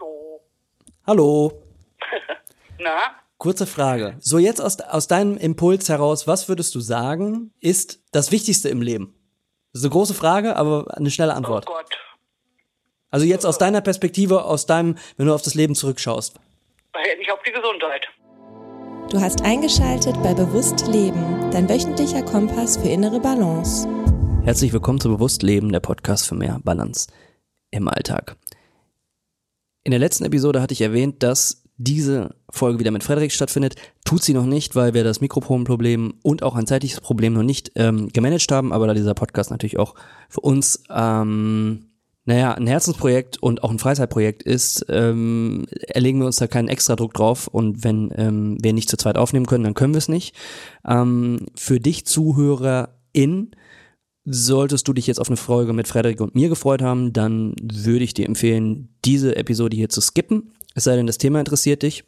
Hallo. 0.00 0.40
Hallo. 1.06 1.62
Na? 2.78 2.98
Kurze 3.38 3.66
Frage. 3.66 4.16
So 4.20 4.38
jetzt 4.38 4.60
aus, 4.60 4.80
aus 4.80 5.08
deinem 5.08 5.36
Impuls 5.36 5.88
heraus, 5.88 6.26
was 6.26 6.48
würdest 6.48 6.74
du 6.74 6.80
sagen, 6.80 7.52
ist 7.60 8.00
das 8.12 8.32
Wichtigste 8.32 8.68
im 8.68 8.82
Leben? 8.82 9.14
Das 9.72 9.80
ist 9.80 9.84
eine 9.84 9.92
große 9.92 10.14
Frage, 10.14 10.56
aber 10.56 10.86
eine 10.96 11.10
schnelle 11.10 11.34
Antwort. 11.34 11.66
Oh 11.68 11.72
Gott. 11.72 11.98
Also 13.10 13.26
jetzt 13.26 13.44
aus 13.44 13.58
deiner 13.58 13.80
Perspektive, 13.80 14.44
aus 14.44 14.66
deinem, 14.66 14.96
wenn 15.16 15.26
du 15.26 15.34
auf 15.34 15.42
das 15.42 15.54
Leben 15.54 15.74
zurückschaust. 15.74 16.38
Nicht 17.18 17.32
auf 17.32 17.40
die 17.46 17.52
Gesundheit. 17.52 18.06
Du 19.10 19.20
hast 19.20 19.42
eingeschaltet 19.42 20.14
bei 20.22 20.32
Bewusst 20.34 20.86
Leben, 20.86 21.50
dein 21.50 21.68
wöchentlicher 21.68 22.22
Kompass 22.22 22.76
für 22.76 22.88
innere 22.88 23.20
Balance. 23.20 23.88
Herzlich 24.44 24.72
willkommen 24.72 25.00
zu 25.00 25.08
Bewusst 25.08 25.42
Leben, 25.42 25.72
der 25.72 25.80
Podcast 25.80 26.28
für 26.28 26.36
mehr 26.36 26.60
Balance 26.62 27.08
im 27.70 27.88
Alltag. 27.88 28.36
In 29.90 29.92
der 29.92 29.98
letzten 29.98 30.24
Episode 30.24 30.62
hatte 30.62 30.72
ich 30.72 30.82
erwähnt, 30.82 31.20
dass 31.24 31.64
diese 31.76 32.36
Folge 32.48 32.78
wieder 32.78 32.92
mit 32.92 33.02
Frederik 33.02 33.32
stattfindet. 33.32 33.74
Tut 34.04 34.22
sie 34.22 34.34
noch 34.34 34.46
nicht, 34.46 34.76
weil 34.76 34.94
wir 34.94 35.02
das 35.02 35.20
Mikrofonproblem 35.20 36.14
und 36.22 36.44
auch 36.44 36.54
ein 36.54 36.68
zeitliches 36.68 37.00
Problem 37.00 37.32
noch 37.32 37.42
nicht 37.42 37.72
ähm, 37.74 38.06
gemanagt 38.06 38.52
haben, 38.52 38.72
aber 38.72 38.86
da 38.86 38.94
dieser 38.94 39.14
Podcast 39.14 39.50
natürlich 39.50 39.80
auch 39.80 39.96
für 40.28 40.42
uns 40.42 40.84
ähm, 40.90 41.86
naja, 42.24 42.54
ein 42.54 42.68
Herzensprojekt 42.68 43.42
und 43.42 43.64
auch 43.64 43.72
ein 43.72 43.80
Freizeitprojekt 43.80 44.44
ist, 44.44 44.86
ähm, 44.88 45.66
erlegen 45.88 46.20
wir 46.20 46.26
uns 46.26 46.36
da 46.36 46.46
keinen 46.46 46.68
extra 46.68 46.94
Druck 46.94 47.12
drauf 47.12 47.48
und 47.48 47.82
wenn 47.82 48.12
ähm, 48.14 48.58
wir 48.62 48.72
nicht 48.72 48.88
zu 48.88 48.96
zweit 48.96 49.18
aufnehmen 49.18 49.46
können, 49.46 49.64
dann 49.64 49.74
können 49.74 49.94
wir 49.94 49.98
es 49.98 50.08
nicht. 50.08 50.36
Ähm, 50.86 51.46
für 51.56 51.80
dich 51.80 52.06
Zuhörerin, 52.06 53.56
solltest 54.24 54.86
du 54.86 54.92
dich 54.92 55.06
jetzt 55.06 55.20
auf 55.20 55.28
eine 55.28 55.36
Folge 55.36 55.72
mit 55.72 55.88
Frederik 55.88 56.20
und 56.20 56.34
mir 56.34 56.48
gefreut 56.48 56.82
haben, 56.82 57.12
dann 57.12 57.54
würde 57.62 58.04
ich 58.04 58.14
dir 58.14 58.26
empfehlen, 58.26 58.94
diese 59.04 59.36
Episode 59.36 59.76
hier 59.76 59.88
zu 59.88 60.00
skippen, 60.00 60.52
es 60.74 60.84
sei 60.84 60.96
denn, 60.96 61.06
das 61.06 61.18
Thema 61.18 61.40
interessiert 61.40 61.82
dich, 61.82 62.04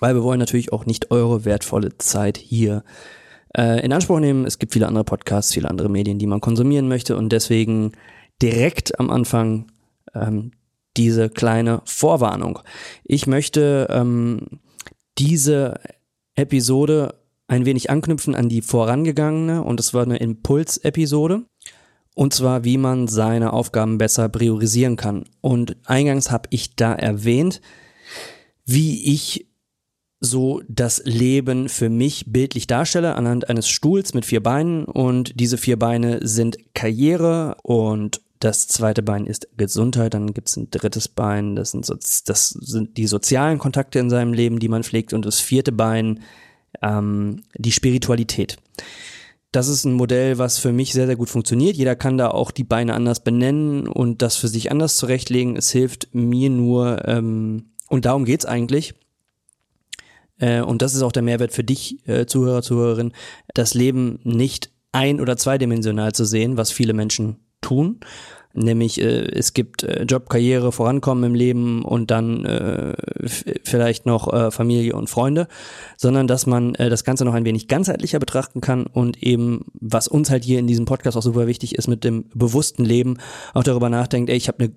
weil 0.00 0.14
wir 0.14 0.22
wollen 0.22 0.38
natürlich 0.38 0.72
auch 0.72 0.86
nicht 0.86 1.10
eure 1.10 1.44
wertvolle 1.44 1.96
Zeit 1.98 2.36
hier 2.36 2.84
äh, 3.56 3.84
in 3.84 3.92
Anspruch 3.92 4.20
nehmen. 4.20 4.44
Es 4.44 4.58
gibt 4.58 4.72
viele 4.72 4.86
andere 4.86 5.04
Podcasts, 5.04 5.54
viele 5.54 5.70
andere 5.70 5.88
Medien, 5.88 6.18
die 6.18 6.26
man 6.26 6.40
konsumieren 6.40 6.88
möchte 6.88 7.16
und 7.16 7.30
deswegen 7.30 7.92
direkt 8.42 8.98
am 9.00 9.10
Anfang 9.10 9.72
ähm, 10.14 10.52
diese 10.96 11.30
kleine 11.30 11.80
Vorwarnung. 11.84 12.60
Ich 13.04 13.26
möchte 13.26 13.86
ähm, 13.90 14.60
diese 15.18 15.80
Episode 16.34 17.14
ein 17.48 17.64
wenig 17.64 17.90
anknüpfen 17.90 18.34
an 18.34 18.48
die 18.48 18.62
vorangegangene 18.62 19.64
und 19.64 19.80
es 19.80 19.94
war 19.94 20.02
eine 20.02 20.18
Impulsepisode. 20.18 21.44
Und 22.14 22.34
zwar, 22.34 22.64
wie 22.64 22.78
man 22.78 23.06
seine 23.06 23.52
Aufgaben 23.52 23.96
besser 23.96 24.28
priorisieren 24.28 24.96
kann. 24.96 25.24
Und 25.40 25.76
eingangs 25.84 26.32
habe 26.32 26.48
ich 26.50 26.74
da 26.74 26.92
erwähnt, 26.92 27.60
wie 28.66 29.14
ich 29.14 29.46
so 30.20 30.60
das 30.68 31.00
Leben 31.04 31.68
für 31.68 31.88
mich 31.88 32.24
bildlich 32.32 32.66
darstelle 32.66 33.14
anhand 33.14 33.48
eines 33.48 33.68
Stuhls 33.68 34.14
mit 34.14 34.26
vier 34.26 34.42
Beinen 34.42 34.84
und 34.84 35.38
diese 35.38 35.58
vier 35.58 35.78
Beine 35.78 36.26
sind 36.26 36.58
Karriere 36.74 37.56
und 37.62 38.20
das 38.40 38.68
zweite 38.68 39.02
Bein 39.02 39.26
ist 39.26 39.48
Gesundheit, 39.56 40.14
dann 40.14 40.34
gibt 40.34 40.48
es 40.48 40.56
ein 40.56 40.70
drittes 40.70 41.08
Bein, 41.08 41.56
das 41.56 41.72
sind, 41.72 41.86
so, 41.86 41.94
das 41.94 42.48
sind 42.48 42.96
die 42.96 43.06
sozialen 43.06 43.58
Kontakte 43.58 43.98
in 43.98 44.10
seinem 44.10 44.32
Leben, 44.32 44.58
die 44.58 44.68
man 44.68 44.84
pflegt 44.84 45.12
und 45.12 45.24
das 45.24 45.40
vierte 45.40 45.72
Bein 45.72 46.20
ähm, 46.82 47.42
die 47.54 47.72
Spiritualität. 47.72 48.56
Das 49.52 49.68
ist 49.68 49.84
ein 49.84 49.94
Modell, 49.94 50.38
was 50.38 50.58
für 50.58 50.72
mich 50.72 50.92
sehr, 50.92 51.06
sehr 51.06 51.16
gut 51.16 51.30
funktioniert. 51.30 51.76
Jeder 51.76 51.96
kann 51.96 52.18
da 52.18 52.28
auch 52.28 52.50
die 52.50 52.64
Beine 52.64 52.94
anders 52.94 53.20
benennen 53.20 53.88
und 53.88 54.20
das 54.20 54.36
für 54.36 54.48
sich 54.48 54.70
anders 54.70 54.96
zurechtlegen. 54.96 55.56
Es 55.56 55.70
hilft 55.70 56.14
mir 56.14 56.50
nur, 56.50 57.06
ähm, 57.08 57.70
und 57.88 58.04
darum 58.04 58.26
geht's 58.26 58.44
eigentlich, 58.44 58.94
äh, 60.38 60.60
und 60.60 60.82
das 60.82 60.94
ist 60.94 61.02
auch 61.02 61.12
der 61.12 61.22
Mehrwert 61.22 61.52
für 61.52 61.64
dich, 61.64 62.06
äh, 62.06 62.26
Zuhörer, 62.26 62.62
Zuhörerin, 62.62 63.12
das 63.54 63.74
Leben 63.74 64.20
nicht 64.22 64.70
ein- 64.92 65.20
oder 65.20 65.36
zweidimensional 65.36 66.12
zu 66.12 66.24
sehen, 66.24 66.56
was 66.56 66.70
viele 66.70 66.92
Menschen 66.92 67.36
tun. 67.60 68.00
Nämlich 68.58 69.00
äh, 69.00 69.26
es 69.32 69.54
gibt 69.54 69.84
äh, 69.84 70.02
Job, 70.02 70.28
Karriere, 70.28 70.72
Vorankommen 70.72 71.24
im 71.24 71.34
Leben 71.34 71.84
und 71.84 72.10
dann 72.10 72.44
äh, 72.44 72.94
vielleicht 73.62 74.04
noch 74.04 74.32
äh, 74.32 74.50
Familie 74.50 74.94
und 74.94 75.08
Freunde, 75.08 75.46
sondern 75.96 76.26
dass 76.26 76.46
man 76.46 76.74
äh, 76.74 76.90
das 76.90 77.04
Ganze 77.04 77.24
noch 77.24 77.34
ein 77.34 77.44
wenig 77.44 77.68
ganzheitlicher 77.68 78.18
betrachten 78.18 78.60
kann 78.60 78.86
und 78.86 79.22
eben, 79.22 79.66
was 79.74 80.08
uns 80.08 80.30
halt 80.30 80.44
hier 80.44 80.58
in 80.58 80.66
diesem 80.66 80.86
Podcast 80.86 81.16
auch 81.16 81.22
super 81.22 81.46
wichtig 81.46 81.76
ist, 81.76 81.86
mit 81.86 82.02
dem 82.02 82.24
bewussten 82.34 82.84
Leben 82.84 83.18
auch 83.54 83.62
darüber 83.62 83.88
nachdenkt, 83.88 84.28
ey, 84.28 84.36
ich 84.36 84.48
habe 84.48 84.64
ne, 84.64 84.72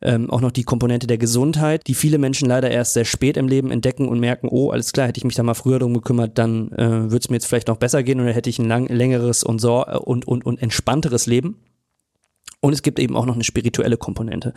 ähm, 0.00 0.30
auch 0.30 0.40
noch 0.40 0.52
die 0.52 0.64
Komponente 0.64 1.06
der 1.06 1.18
Gesundheit, 1.18 1.86
die 1.86 1.94
viele 1.94 2.18
Menschen 2.18 2.48
leider 2.48 2.70
erst 2.70 2.94
sehr 2.94 3.04
spät 3.04 3.36
im 3.36 3.48
Leben 3.48 3.70
entdecken 3.70 4.08
und 4.08 4.18
merken, 4.18 4.48
oh, 4.50 4.70
alles 4.70 4.92
klar, 4.92 5.08
hätte 5.08 5.18
ich 5.18 5.24
mich 5.24 5.34
da 5.34 5.42
mal 5.42 5.54
früher 5.54 5.78
drum 5.78 5.92
gekümmert, 5.94 6.38
dann 6.38 6.72
äh, 6.72 7.10
würde 7.10 7.18
es 7.18 7.28
mir 7.28 7.36
jetzt 7.36 7.46
vielleicht 7.46 7.68
noch 7.68 7.76
besser 7.76 8.02
gehen 8.02 8.20
oder 8.20 8.32
hätte 8.32 8.48
ich 8.48 8.58
ein 8.58 8.68
lang, 8.68 8.86
längeres 8.86 9.44
und, 9.44 9.60
so, 9.60 9.84
und, 9.84 10.26
und, 10.26 10.46
und 10.46 10.62
entspannteres 10.62 11.26
Leben. 11.26 11.56
Und 12.60 12.72
es 12.72 12.82
gibt 12.82 12.98
eben 12.98 13.16
auch 13.16 13.26
noch 13.26 13.34
eine 13.34 13.44
spirituelle 13.44 13.96
Komponente. 13.96 14.54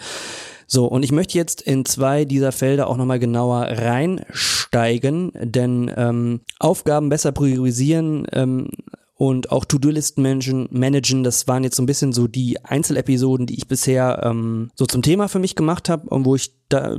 So, 0.67 0.85
und 0.85 1.03
ich 1.03 1.11
möchte 1.11 1.37
jetzt 1.37 1.61
in 1.61 1.83
zwei 1.85 2.25
dieser 2.25 2.51
Felder 2.51 2.87
auch 2.87 2.97
nochmal 2.97 3.19
genauer 3.19 3.61
reinsteigen, 3.63 5.31
denn 5.35 5.91
ähm, 5.95 6.41
Aufgaben 6.59 7.09
besser 7.09 7.31
priorisieren 7.31 8.27
ähm, 8.31 8.69
und 9.15 9.51
auch 9.51 9.65
To-Do-Listen 9.65 10.21
managen, 10.69 11.23
das 11.23 11.47
waren 11.47 11.63
jetzt 11.63 11.75
so 11.75 11.83
ein 11.83 11.87
bisschen 11.87 12.13
so 12.13 12.27
die 12.27 12.63
Einzelepisoden, 12.63 13.47
die 13.47 13.55
ich 13.55 13.67
bisher 13.67 14.21
ähm, 14.23 14.69
so 14.75 14.85
zum 14.85 15.01
Thema 15.01 15.27
für 15.27 15.39
mich 15.39 15.55
gemacht 15.55 15.89
habe 15.89 16.07
und 16.09 16.23
wo 16.23 16.35
ich 16.35 16.53
da 16.69 16.97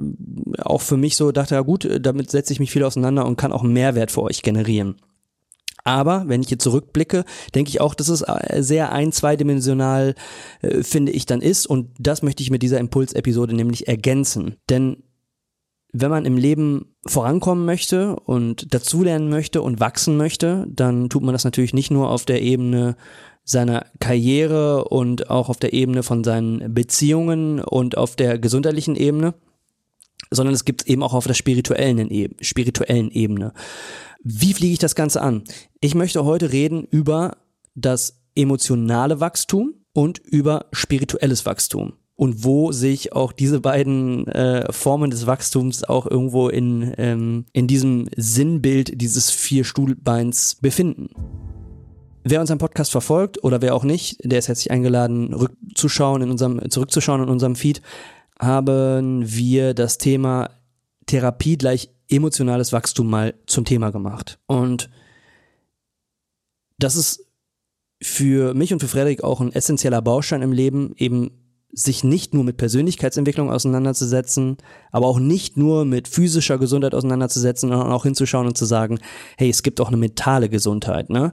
auch 0.59 0.83
für 0.83 0.97
mich 0.99 1.17
so 1.17 1.33
dachte, 1.33 1.55
ja 1.55 1.63
gut, 1.63 1.89
damit 2.01 2.31
setze 2.31 2.53
ich 2.53 2.61
mich 2.61 2.73
viel 2.73 2.85
auseinander 2.85 3.25
und 3.25 3.37
kann 3.37 3.53
auch 3.53 3.63
Mehrwert 3.63 4.11
für 4.11 4.23
euch 4.23 4.43
generieren. 4.43 4.97
Aber 5.85 6.25
wenn 6.27 6.43
ich 6.43 6.49
hier 6.49 6.59
zurückblicke, 6.59 7.25
denke 7.55 7.71
ich 7.71 7.81
auch, 7.81 7.95
dass 7.95 8.09
es 8.09 8.23
äh, 8.23 8.63
sehr 8.63 8.93
ein-, 8.93 9.13
zweidimensional, 9.13 10.15
äh, 10.63 10.83
finde 10.83 11.13
ich, 11.13 11.27
dann 11.27 11.41
ist. 11.41 11.67
Und 11.67 11.91
das 11.99 12.23
möchte 12.23 12.43
ich 12.43 12.51
mit 12.51 12.63
dieser 12.63 12.79
Impulsepisode 12.79 13.55
nämlich 13.55 13.89
ergänzen. 13.89 14.57
Denn 14.69 15.03
wenn 15.93 16.11
man 16.11 16.25
im 16.25 16.37
Leben 16.37 16.95
vorankommen 17.07 17.65
möchte 17.65 18.17
und 18.17 18.73
dazulernen 18.73 19.29
möchte 19.29 19.63
und 19.63 19.81
wachsen 19.81 20.17
möchte, 20.17 20.67
dann 20.69 21.09
tut 21.09 21.23
man 21.23 21.33
das 21.33 21.45
natürlich 21.45 21.75
nicht 21.75 21.91
nur 21.91 22.11
auf 22.11 22.25
der 22.25 22.43
Ebene 22.43 22.97
seiner 23.45 23.87
Karriere 23.99 24.85
und 24.85 25.31
auch 25.31 25.49
auf 25.49 25.59
der 25.59 25.73
Ebene 25.73 26.03
von 26.03 26.23
seinen 26.23 26.73
Beziehungen 26.73 27.61
und 27.61 27.97
auf 27.97 28.15
der 28.15 28.39
gesundheitlichen 28.39 28.97
Ebene, 28.97 29.35
sondern 30.31 30.55
es 30.55 30.65
gibt 30.65 30.87
eben 30.87 31.03
auch 31.03 31.15
auf 31.15 31.27
der 31.27 31.35
spirituellen, 31.35 32.37
spirituellen 32.41 33.11
Ebene. 33.11 33.53
Wie 34.23 34.53
fliege 34.53 34.75
ich 34.75 34.79
das 34.79 34.95
Ganze 34.95 35.23
an? 35.23 35.45
Ich 35.81 35.95
möchte 35.95 36.25
heute 36.25 36.53
reden 36.53 36.87
über 36.91 37.39
das 37.75 38.21
emotionale 38.35 39.21
Wachstum 39.21 39.75
und 39.95 40.19
über 40.19 40.67
spirituelles 40.73 41.47
Wachstum. 41.47 41.95
Und 42.17 42.45
wo 42.45 42.71
sich 42.71 43.15
auch 43.15 43.33
diese 43.33 43.61
beiden 43.61 44.27
äh, 44.29 44.71
Formen 44.71 45.11
des 45.11 45.27
Wachstums 45.27 45.85
auch 45.85 46.07
irgendwo 46.07 46.51
in, 46.51 46.93
ähm, 46.99 47.47
in 47.55 47.67
diesem 47.67 48.09
Sinnbild 48.15 49.01
dieses 49.01 49.31
Vier-Stuhlbeins 49.31 50.57
befinden. 50.57 51.09
Wer 52.23 52.43
unseren 52.43 52.59
Podcast 52.59 52.93
verfolgt 52.93 53.43
oder 53.43 53.63
wer 53.63 53.75
auch 53.75 53.85
nicht, 53.85 54.19
der 54.23 54.39
ist 54.39 54.49
herzlich 54.49 54.71
eingeladen, 54.71 55.33
rückzuschauen 55.33 56.21
in 56.21 56.31
unserem, 56.31 56.71
zurückzuschauen 56.71 57.23
in 57.23 57.31
unserem 57.31 57.57
Feed, 57.57 57.81
haben 58.39 59.23
wir 59.25 59.73
das 59.73 59.97
Thema 59.97 60.51
Therapie 61.11 61.59
gleich 61.59 61.91
emotionales 62.09 62.73
Wachstum 62.73 63.11
mal 63.11 63.35
zum 63.47 63.65
Thema 63.65 63.91
gemacht. 63.91 64.39
Und 64.47 64.91
das 66.79 66.95
ist 66.95 67.27
für 68.01 68.55
mich 68.55 68.73
und 68.73 68.79
für 68.79 68.87
Frederik 68.87 69.25
auch 69.25 69.41
ein 69.41 69.53
essentieller 69.53 70.03
Baustein 70.03 70.41
im 70.43 70.53
Leben, 70.53 70.95
eben 70.97 71.33
sich 71.73 72.05
nicht 72.05 72.33
nur 72.33 72.45
mit 72.45 72.57
Persönlichkeitsentwicklung 72.59 73.51
auseinanderzusetzen, 73.51 74.57
aber 74.93 75.07
auch 75.07 75.19
nicht 75.19 75.57
nur 75.57 75.85
mit 75.85 76.07
physischer 76.07 76.59
Gesundheit 76.59 76.95
auseinanderzusetzen, 76.95 77.71
sondern 77.71 77.93
auch 77.93 78.05
hinzuschauen 78.05 78.47
und 78.47 78.57
zu 78.57 78.65
sagen, 78.65 78.99
hey, 79.37 79.51
es 79.51 79.63
gibt 79.65 79.81
auch 79.81 79.89
eine 79.89 79.97
mentale 79.97 80.49
Gesundheit, 80.49 81.11
ne? 81.11 81.33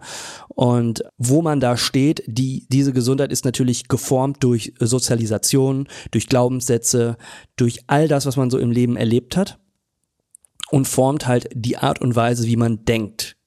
Und 0.50 1.03
wo 1.18 1.44
man 1.44 1.59
da 1.59 1.77
steht, 1.77 2.23
die, 2.27 2.68
diese 2.69 2.94
Gesundheit 2.94 3.31
ist 3.31 3.45
natürlich 3.45 3.88
geformt 3.88 4.44
durch 4.44 4.73
Sozialisation, 4.80 5.88
durch 6.12 6.27
Glaubenssätze, 6.27 7.18
durch 7.56 7.83
all 7.88 8.07
das, 8.07 8.25
was 8.25 8.38
man 8.38 8.50
so 8.50 8.57
im 8.57 8.71
Leben 8.71 8.95
erlebt 8.95 9.38
hat 9.38 9.59
und 10.72 10.88
formt 10.88 11.28
halt 11.28 11.50
die 11.54 11.78
Art 11.78 12.02
und 12.02 12.16
Weise, 12.16 12.48
wie 12.48 12.58
man 12.58 12.86
denkt. 12.86 13.38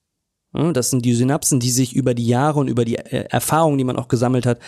Das 0.52 0.90
sind 0.90 1.04
die 1.04 1.14
Synapsen, 1.14 1.60
die 1.60 1.70
sich 1.70 1.94
über 1.94 2.12
die 2.12 2.26
Jahre 2.26 2.58
und 2.58 2.68
über 2.68 2.84
die 2.84 2.96
äh, 2.96 3.26
Erfahrungen, 3.30 3.78
die 3.78 3.84
man 3.84 3.96
auch 3.96 4.08
gesammelt 4.08 4.46
hat, 4.46 4.58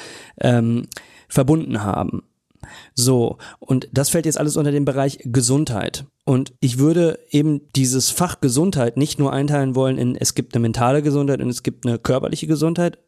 ähm, 0.40 0.86
verbunden 1.28 1.82
haben. 1.82 2.22
So, 2.94 3.38
und 3.58 3.88
das 3.92 4.08
fällt 4.08 4.26
jetzt 4.26 4.38
alles 4.38 4.56
unter 4.56 4.70
den 4.70 4.84
Bereich 4.84 5.18
Gesundheit. 5.24 6.06
Und 6.24 6.54
ich 6.60 6.78
würde 6.78 7.18
eben 7.30 7.62
dieses 7.74 8.10
Fach 8.10 8.40
Gesundheit 8.40 8.96
nicht 8.96 9.18
nur 9.18 9.32
einteilen 9.32 9.74
wollen 9.74 9.98
in, 9.98 10.14
es 10.14 10.34
gibt 10.34 10.54
eine 10.54 10.62
mentale 10.62 11.02
Gesundheit 11.02 11.40
und 11.40 11.48
es 11.48 11.64
gibt 11.64 11.84
eine 11.84 11.98
körperliche 11.98 12.46
Gesundheit, 12.46 12.98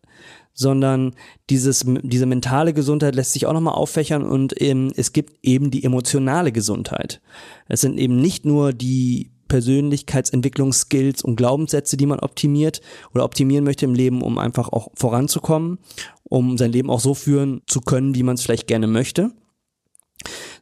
sondern 0.52 1.14
dieses, 1.50 1.84
diese 2.02 2.26
mentale 2.26 2.72
Gesundheit 2.72 3.14
lässt 3.14 3.32
sich 3.32 3.46
auch 3.46 3.52
nochmal 3.52 3.74
auffächern 3.74 4.24
und 4.24 4.60
ähm, 4.60 4.92
es 4.96 5.12
gibt 5.12 5.34
eben 5.42 5.70
die 5.70 5.84
emotionale 5.84 6.50
Gesundheit. 6.50 7.20
Es 7.68 7.80
sind 7.80 7.98
eben 7.98 8.16
nicht 8.20 8.44
nur 8.44 8.72
die 8.72 9.33
Persönlichkeitsentwicklungsskills 9.54 11.22
und 11.22 11.36
Glaubenssätze, 11.36 11.96
die 11.96 12.06
man 12.06 12.18
optimiert 12.18 12.80
oder 13.14 13.22
optimieren 13.22 13.62
möchte 13.62 13.84
im 13.84 13.94
Leben, 13.94 14.20
um 14.20 14.36
einfach 14.36 14.68
auch 14.68 14.88
voranzukommen, 14.94 15.78
um 16.24 16.58
sein 16.58 16.72
Leben 16.72 16.90
auch 16.90 16.98
so 16.98 17.14
führen 17.14 17.62
zu 17.68 17.80
können, 17.80 18.16
wie 18.16 18.24
man 18.24 18.34
es 18.34 18.42
vielleicht 18.42 18.66
gerne 18.66 18.88
möchte. 18.88 19.30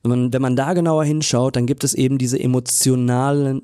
Wenn 0.03 0.43
man 0.43 0.57
da 0.57 0.75
genauer 0.75 1.05
hinschaut, 1.05 1.57
dann 1.57 1.65
gibt 1.65 1.85
es 1.85 1.95
eben 1.95 2.19
diese 2.19 2.39
emotionale 2.39 3.63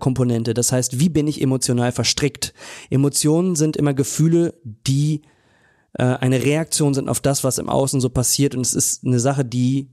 Komponente. 0.00 0.52
Das 0.52 0.72
heißt, 0.72 0.98
wie 0.98 1.10
bin 1.10 1.28
ich 1.28 1.40
emotional 1.40 1.92
verstrickt? 1.92 2.52
Emotionen 2.90 3.54
sind 3.54 3.76
immer 3.76 3.94
Gefühle, 3.94 4.54
die 4.64 5.22
äh, 5.92 6.02
eine 6.02 6.42
Reaktion 6.42 6.92
sind 6.92 7.08
auf 7.08 7.20
das, 7.20 7.44
was 7.44 7.58
im 7.58 7.68
Außen 7.68 8.00
so 8.00 8.08
passiert. 8.08 8.56
Und 8.56 8.62
es 8.62 8.74
ist 8.74 9.06
eine 9.06 9.20
Sache, 9.20 9.44
die 9.44 9.90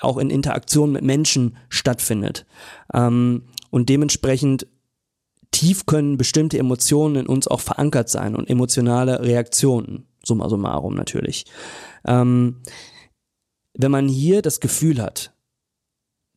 auch 0.00 0.16
in 0.16 0.30
Interaktion 0.30 0.92
mit 0.92 1.02
Menschen 1.02 1.58
stattfindet. 1.68 2.46
Ähm, 2.94 3.42
und 3.74 3.88
dementsprechend 3.88 4.68
tief 5.50 5.84
können 5.84 6.16
bestimmte 6.16 6.60
Emotionen 6.60 7.16
in 7.16 7.26
uns 7.26 7.48
auch 7.48 7.58
verankert 7.58 8.08
sein 8.08 8.36
und 8.36 8.48
emotionale 8.48 9.20
Reaktionen, 9.20 10.06
summa 10.22 10.48
summarum 10.48 10.94
natürlich. 10.94 11.44
Ähm, 12.06 12.62
wenn 13.76 13.90
man 13.90 14.06
hier 14.06 14.42
das 14.42 14.60
Gefühl 14.60 15.02
hat, 15.02 15.32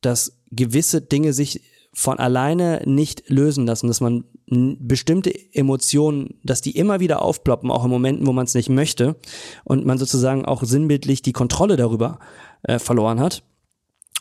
dass 0.00 0.40
gewisse 0.50 1.00
Dinge 1.00 1.32
sich 1.32 1.62
von 1.92 2.18
alleine 2.18 2.82
nicht 2.86 3.30
lösen 3.30 3.66
lassen, 3.66 3.86
dass 3.86 4.00
man 4.00 4.24
bestimmte 4.48 5.32
Emotionen, 5.54 6.40
dass 6.42 6.60
die 6.60 6.76
immer 6.76 6.98
wieder 6.98 7.22
aufploppen, 7.22 7.70
auch 7.70 7.84
in 7.84 7.90
Momenten, 7.90 8.26
wo 8.26 8.32
man 8.32 8.46
es 8.46 8.54
nicht 8.54 8.68
möchte 8.68 9.14
und 9.62 9.86
man 9.86 9.98
sozusagen 9.98 10.44
auch 10.44 10.64
sinnbildlich 10.64 11.22
die 11.22 11.32
Kontrolle 11.32 11.76
darüber 11.76 12.18
äh, 12.64 12.80
verloren 12.80 13.20
hat 13.20 13.44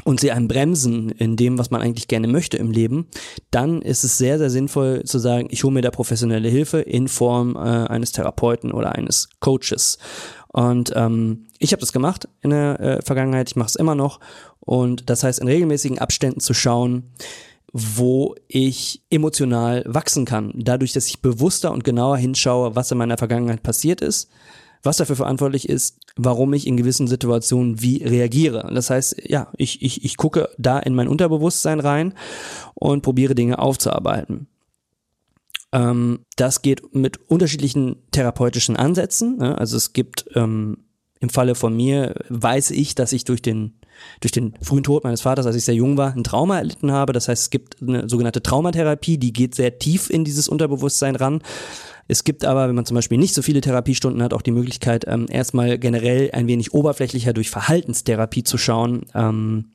und 0.03 0.19
sie 0.19 0.31
einem 0.31 0.47
bremsen 0.47 1.09
in 1.09 1.35
dem, 1.35 1.57
was 1.57 1.71
man 1.71 1.81
eigentlich 1.81 2.07
gerne 2.07 2.27
möchte 2.27 2.57
im 2.57 2.71
Leben, 2.71 3.07
dann 3.51 3.81
ist 3.81 4.03
es 4.03 4.17
sehr, 4.17 4.37
sehr 4.37 4.49
sinnvoll 4.49 5.03
zu 5.03 5.19
sagen, 5.19 5.47
ich 5.51 5.63
hole 5.63 5.73
mir 5.73 5.81
da 5.81 5.91
professionelle 5.91 6.49
Hilfe 6.49 6.79
in 6.79 7.07
Form 7.07 7.55
äh, 7.55 7.59
eines 7.59 8.11
Therapeuten 8.11 8.71
oder 8.71 8.93
eines 8.93 9.29
Coaches. 9.39 9.97
Und 10.49 10.93
ähm, 10.95 11.47
ich 11.59 11.71
habe 11.71 11.81
das 11.81 11.91
gemacht 11.91 12.27
in 12.41 12.51
der 12.51 12.79
äh, 12.79 13.01
Vergangenheit, 13.01 13.49
ich 13.49 13.55
mache 13.55 13.69
es 13.69 13.75
immer 13.75 13.95
noch. 13.95 14.19
Und 14.59 15.09
das 15.09 15.23
heißt, 15.23 15.39
in 15.39 15.47
regelmäßigen 15.47 15.99
Abständen 15.99 16.39
zu 16.39 16.53
schauen, 16.53 17.11
wo 17.73 18.35
ich 18.47 19.03
emotional 19.09 19.83
wachsen 19.87 20.25
kann, 20.25 20.53
dadurch, 20.55 20.93
dass 20.93 21.07
ich 21.07 21.21
bewusster 21.21 21.71
und 21.71 21.83
genauer 21.83 22.17
hinschaue, 22.17 22.75
was 22.75 22.91
in 22.91 22.97
meiner 22.97 23.17
Vergangenheit 23.17 23.61
passiert 23.61 24.01
ist, 24.01 24.29
was 24.83 24.97
dafür 24.97 25.15
verantwortlich 25.15 25.67
ist, 25.67 25.99
warum 26.17 26.53
ich 26.53 26.67
in 26.67 26.77
gewissen 26.77 27.07
Situationen 27.07 27.81
wie 27.81 28.03
reagiere. 28.03 28.69
Das 28.73 28.89
heißt, 28.89 29.23
ja, 29.25 29.51
ich, 29.57 29.81
ich, 29.81 30.03
ich 30.03 30.17
gucke 30.17 30.49
da 30.57 30.79
in 30.79 30.95
mein 30.95 31.07
Unterbewusstsein 31.07 31.79
rein 31.79 32.13
und 32.73 33.01
probiere 33.01 33.35
Dinge 33.35 33.59
aufzuarbeiten. 33.59 34.47
Ähm, 35.71 36.19
das 36.35 36.61
geht 36.61 36.95
mit 36.95 37.17
unterschiedlichen 37.29 37.97
therapeutischen 38.11 38.75
Ansätzen. 38.75 39.37
Ne? 39.37 39.57
Also 39.57 39.77
es 39.77 39.93
gibt 39.93 40.25
ähm, 40.35 40.77
im 41.19 41.29
Falle 41.29 41.55
von 41.55 41.75
mir 41.75 42.15
weiß 42.29 42.71
ich, 42.71 42.95
dass 42.95 43.13
ich 43.13 43.23
durch 43.23 43.41
den 43.41 43.73
durch 44.19 44.31
den 44.31 44.53
frühen 44.61 44.83
Tod 44.83 45.03
meines 45.03 45.21
Vaters, 45.21 45.47
als 45.47 45.55
ich 45.55 45.65
sehr 45.65 45.73
jung 45.73 45.97
war, 45.97 46.13
ein 46.13 46.23
Trauma 46.23 46.57
erlitten 46.57 46.91
habe. 46.91 47.13
Das 47.13 47.27
heißt, 47.27 47.43
es 47.43 47.49
gibt 47.49 47.81
eine 47.81 48.07
sogenannte 48.07 48.43
Traumatherapie, 48.43 49.17
die 49.17 49.33
geht 49.33 49.55
sehr 49.55 49.79
tief 49.79 50.11
in 50.11 50.23
dieses 50.23 50.47
Unterbewusstsein 50.47 51.15
ran. 51.15 51.41
Es 52.07 52.23
gibt 52.23 52.45
aber, 52.45 52.67
wenn 52.67 52.75
man 52.75 52.85
zum 52.85 52.95
Beispiel 52.95 53.17
nicht 53.17 53.33
so 53.33 53.41
viele 53.41 53.61
Therapiestunden 53.61 54.21
hat, 54.21 54.33
auch 54.33 54.41
die 54.41 54.51
Möglichkeit, 54.51 55.05
ähm, 55.07 55.25
erstmal 55.29 55.77
generell 55.77 56.31
ein 56.31 56.47
wenig 56.47 56.73
oberflächlicher 56.73 57.33
durch 57.33 57.49
Verhaltenstherapie 57.49 58.43
zu 58.43 58.57
schauen, 58.57 59.05
ähm, 59.13 59.71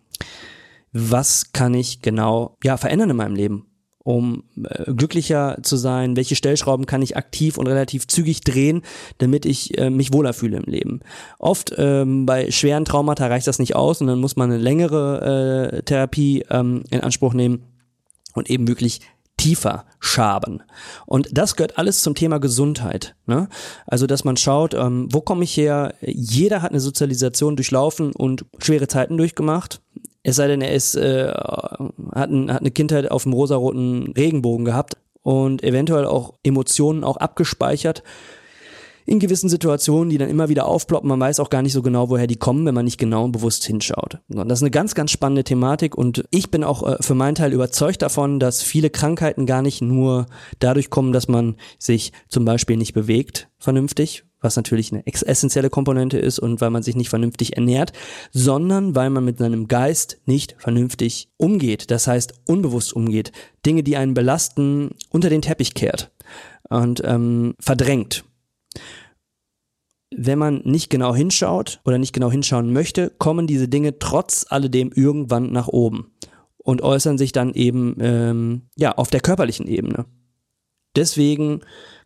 was 0.93 1.53
kann 1.53 1.75
ich 1.75 2.03
genau 2.03 2.57
ja 2.63 2.77
verändern 2.77 3.11
in 3.11 3.17
meinem 3.17 3.35
Leben 3.35 3.67
um 4.05 4.45
äh, 4.65 4.93
glücklicher 4.93 5.59
zu 5.63 5.77
sein? 5.77 6.17
Welche 6.17 6.35
Stellschrauben 6.35 6.87
kann 6.87 7.03
ich 7.03 7.17
aktiv 7.17 7.57
und 7.57 7.67
relativ 7.67 8.07
zügig 8.07 8.41
drehen, 8.41 8.83
damit 9.19 9.47
ich 9.47 9.79
äh, 9.79 9.91
mich 9.91 10.13
wohler 10.13 10.33
fühle 10.33 10.59
im 10.59 10.65
Leben? 10.65 11.01
Oft 11.39 11.73
ähm, 11.79 12.27
bei 12.27 12.51
schweren 12.51 12.85
Traumata 12.85 13.27
reicht 13.27 13.47
das 13.47 13.59
nicht 13.59 13.77
aus 13.77 14.01
und 14.01 14.09
dann 14.09 14.21
muss 14.21 14.37
man 14.37 14.51
eine 14.51 14.61
längere 14.61 15.73
äh, 15.73 15.83
Therapie 15.83 16.45
ähm, 16.51 16.83
in 16.91 17.01
Anspruch 17.01 17.35
nehmen 17.35 17.63
und 18.35 18.51
eben 18.51 18.67
wirklich 18.67 19.01
tiefer 19.37 19.85
schaben. 19.99 20.63
Und 21.07 21.29
das 21.33 21.57
gehört 21.57 21.79
alles 21.79 22.03
zum 22.03 22.15
Thema 22.15 22.39
Gesundheit. 22.39 23.15
Ne? 23.27 23.49
Also, 23.87 24.07
dass 24.07 24.25
man 24.25 24.37
schaut, 24.37 24.75
ähm, 24.75 25.09
wo 25.11 25.21
komme 25.21 25.45
ich 25.45 25.57
her? 25.57 25.95
Jeder 26.01 26.63
hat 26.63 26.71
eine 26.71 26.81
Sozialisation 26.81 27.57
durchlaufen 27.57 28.13
und 28.13 28.45
schwere 28.59 28.89
Zeiten 28.89 29.17
durchgemacht. 29.17 29.81
Es 30.23 30.37
sei 30.37 30.47
denn, 30.47 30.61
er 30.61 30.73
ist, 30.73 30.95
äh, 30.95 31.29
hat, 31.33 32.31
ein, 32.31 32.53
hat 32.53 32.61
eine 32.61 32.71
Kindheit 32.71 33.11
auf 33.11 33.25
dem 33.25 33.33
rosaroten 33.33 34.13
Regenbogen 34.13 34.65
gehabt 34.65 34.97
und 35.23 35.63
eventuell 35.65 36.05
auch 36.05 36.35
Emotionen 36.43 37.03
auch 37.05 37.17
abgespeichert 37.17 38.03
in 39.07 39.19
gewissen 39.19 39.49
Situationen, 39.49 40.11
die 40.11 40.19
dann 40.19 40.31
immer 40.31 40.49
wieder 40.49 40.67
aufploppen. 40.67 41.09
Man 41.09 41.21
weiß 41.21 41.41
auch 41.41 41.51
gar 41.51 41.63
nicht 41.63 41.73
so 41.73 41.83
genau, 41.83 42.09
woher 42.09 42.27
die 42.27 42.37
kommen, 42.37 42.67
wenn 42.67 42.75
man 42.75 42.85
nicht 42.85 42.99
genau 42.99 43.25
und 43.25 43.33
bewusst 43.33 43.65
hinschaut. 43.65 44.19
Und 44.29 44.49
das 44.49 44.61
ist 44.61 44.63
eine 44.63 44.71
ganz, 44.71 44.95
ganz 44.95 45.11
spannende 45.11 45.45
Thematik 45.45 45.97
und 45.97 46.25
ich 46.31 46.51
bin 46.51 46.65
auch 46.65 46.83
äh, 46.83 46.97
für 47.01 47.15
meinen 47.15 47.35
Teil 47.35 47.53
überzeugt 47.53 48.03
davon, 48.03 48.41
dass 48.41 48.63
viele 48.63 48.91
Krankheiten 48.91 49.47
gar 49.47 49.63
nicht 49.63 49.83
nur 49.83 50.27
dadurch 50.59 50.91
kommen, 50.91 51.13
dass 51.13 51.29
man 51.29 51.57
sich 51.79 52.13
zum 52.29 52.45
Beispiel 52.45 52.77
nicht 52.77 52.93
bewegt 52.93 53.49
vernünftig, 53.59 54.25
was 54.41 54.57
natürlich 54.57 54.93
eine 54.93 55.07
essentielle 55.07 55.71
Komponente 55.71 56.19
ist 56.19 56.39
und 56.39 56.61
weil 56.61 56.71
man 56.71 56.83
sich 56.83 56.97
nicht 56.97 57.09
vernünftig 57.09 57.57
ernährt, 57.57 57.93
sondern 58.33 58.95
weil 58.95 59.09
man 59.09 59.25
mit 59.25 59.39
seinem 59.39 59.69
Geist 59.69 60.19
nicht 60.27 60.57
vernünftig 60.59 61.29
umgeht. 61.37 61.91
Das 61.91 62.07
heißt, 62.07 62.35
unbewusst 62.47 62.93
umgeht. 62.93 63.33
Dinge, 63.65 63.83
die 63.83 63.97
einen 63.97 64.15
belasten, 64.15 64.91
unter 65.11 65.31
den 65.31 65.43
Teppich 65.43 65.75
kehrt 65.75 66.11
und 66.69 67.03
ähm, 67.05 67.55
verdrängt. 67.61 68.25
Wenn 70.17 70.39
man 70.39 70.63
nicht 70.65 70.91
genau 70.91 71.15
hinschaut 71.15 71.81
oder 71.85 71.99
nicht 71.99 72.13
genau 72.13 72.31
hinschauen 72.31 72.73
möchte, 72.73 73.11
kommen 73.19 73.47
diese 73.47 73.69
Dinge 73.69 73.99
trotz 73.99 74.47
alledem 74.49 74.91
irgendwann 74.95 75.53
nach 75.53 75.69
oben 75.69 76.13
und 76.59 76.83
äußern 76.83 77.19
sich 77.19 77.33
dann 77.33 77.55
eben 77.55 77.97
ähm, 78.01 78.63
ja 78.77 78.93
auf 78.93 79.11
der 79.11 79.21
körperlichen 79.21 79.67
Ebene. 79.67 80.07
Deswegen 80.95 81.61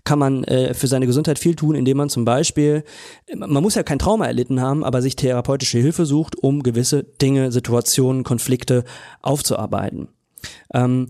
kann 0.04 0.18
man 0.20 0.44
äh, 0.44 0.72
für 0.72 0.86
seine 0.86 1.06
Gesundheit 1.06 1.38
viel 1.38 1.56
tun, 1.56 1.74
indem 1.74 1.96
man 1.96 2.08
zum 2.08 2.24
Beispiel, 2.24 2.84
man 3.34 3.62
muss 3.62 3.74
ja 3.74 3.82
kein 3.82 3.98
Trauma 3.98 4.26
erlitten 4.26 4.60
haben, 4.60 4.84
aber 4.84 5.02
sich 5.02 5.16
therapeutische 5.16 5.78
Hilfe 5.78 6.06
sucht, 6.06 6.36
um 6.36 6.62
gewisse 6.62 7.02
Dinge, 7.02 7.50
Situationen, 7.50 8.22
Konflikte 8.22 8.84
aufzuarbeiten. 9.20 10.08
Ähm, 10.72 11.08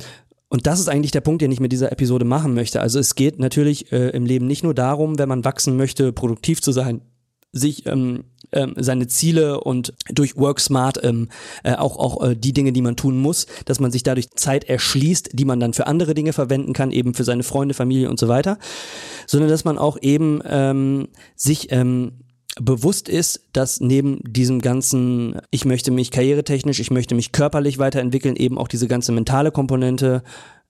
und 0.57 0.67
das 0.67 0.81
ist 0.81 0.89
eigentlich 0.89 1.11
der 1.11 1.21
Punkt, 1.21 1.43
den 1.43 1.53
ich 1.53 1.61
mit 1.61 1.71
dieser 1.71 1.93
Episode 1.93 2.25
machen 2.25 2.55
möchte. 2.55 2.81
Also 2.81 2.99
es 2.99 3.15
geht 3.15 3.39
natürlich 3.39 3.93
äh, 3.93 4.09
im 4.17 4.25
Leben 4.25 4.47
nicht 4.47 4.65
nur 4.65 4.73
darum, 4.73 5.19
wenn 5.19 5.29
man 5.29 5.45
wachsen 5.45 5.77
möchte, 5.77 6.15
produktiv 6.15 6.63
zu 6.63 6.73
sein, 6.73 7.03
sich 7.53 7.85
ähm, 7.85 8.25
ähm, 8.53 8.73
seine 8.79 9.07
Ziele 9.07 9.61
und 9.61 9.93
durch 10.11 10.39
Work 10.39 10.59
Smart 10.61 10.99
ähm, 11.05 11.29
äh, 11.63 11.75
auch 11.75 11.99
auch 11.99 12.25
äh, 12.25 12.35
die 12.35 12.55
Dinge, 12.55 12.73
die 12.73 12.81
man 12.81 12.97
tun 12.97 13.19
muss, 13.19 13.47
dass 13.67 13.81
man 13.81 13.91
sich 13.91 14.03
dadurch 14.03 14.31
Zeit 14.31 14.65
erschließt, 14.65 15.29
die 15.35 15.45
man 15.45 15.61
dann 15.61 15.75
für 15.75 15.87
andere 15.87 16.15
Dinge 16.15 16.33
verwenden 16.33 16.73
kann, 16.73 16.91
eben 16.91 17.13
für 17.13 17.25
seine 17.25 17.43
Freunde, 17.43 17.75
Familie 17.75 18.09
und 18.09 18.19
so 18.19 18.29
weiter, 18.29 18.59
sondern 19.27 19.51
dass 19.51 19.67
man 19.67 19.77
auch 19.77 19.99
eben 20.01 20.41
ähm, 20.47 21.09
sich 21.35 21.71
ähm, 21.71 22.13
bewusst 22.61 23.09
ist, 23.09 23.43
dass 23.53 23.81
neben 23.81 24.21
diesem 24.25 24.61
ganzen, 24.61 25.39
ich 25.51 25.65
möchte 25.65 25.91
mich 25.91 26.11
karrieretechnisch, 26.11 26.81
ich 26.81 26.91
möchte 26.91 27.15
mich 27.15 27.33
körperlich 27.33 27.79
weiterentwickeln, 27.79 28.37
eben 28.37 28.59
auch 28.59 28.69
diese 28.69 28.89
ganze 28.89 29.13
mentale 29.13 29.51
Komponente 29.51 30.23